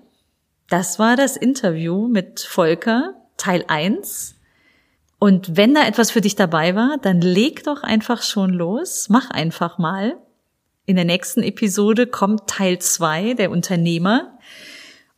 Das 0.69 0.99
war 0.99 1.15
das 1.15 1.37
Interview 1.37 2.07
mit 2.07 2.41
Volker, 2.41 3.15
Teil 3.37 3.65
1. 3.67 4.35
Und 5.17 5.57
wenn 5.57 5.73
da 5.73 5.87
etwas 5.87 6.11
für 6.11 6.21
dich 6.21 6.35
dabei 6.35 6.75
war, 6.75 6.97
dann 7.01 7.19
leg 7.19 7.63
doch 7.63 7.81
einfach 7.81 8.21
schon 8.21 8.51
los, 8.51 9.09
mach 9.09 9.31
einfach 9.31 9.79
mal. 9.79 10.17
In 10.85 10.97
der 10.97 11.05
nächsten 11.05 11.41
Episode 11.41 12.05
kommt 12.05 12.47
Teil 12.47 12.77
2, 12.77 13.33
der 13.33 13.49
Unternehmer. 13.49 14.37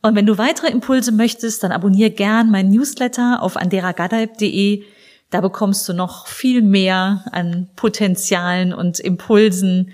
Und 0.00 0.14
wenn 0.14 0.24
du 0.24 0.38
weitere 0.38 0.68
Impulse 0.68 1.12
möchtest, 1.12 1.62
dann 1.62 1.72
abonniere 1.72 2.10
gern 2.10 2.50
mein 2.50 2.70
Newsletter 2.70 3.42
auf 3.42 3.58
anderagadeib.de. 3.58 4.82
Da 5.30 5.40
bekommst 5.40 5.88
du 5.88 5.92
noch 5.92 6.26
viel 6.26 6.62
mehr 6.62 7.24
an 7.32 7.68
Potenzialen 7.76 8.72
und 8.72 9.00
Impulsen 9.00 9.92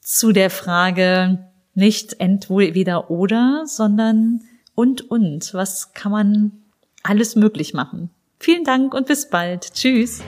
zu 0.00 0.32
der 0.32 0.50
Frage 0.50 1.38
nicht 1.74 2.20
entweder 2.20 3.10
oder, 3.10 3.62
sondern 3.66 4.40
und 4.74 5.10
und. 5.10 5.54
Was 5.54 5.92
kann 5.94 6.12
man 6.12 6.52
alles 7.02 7.36
möglich 7.36 7.74
machen? 7.74 8.10
Vielen 8.38 8.64
Dank 8.64 8.94
und 8.94 9.06
bis 9.06 9.28
bald. 9.30 9.72
Tschüss. 9.72 10.22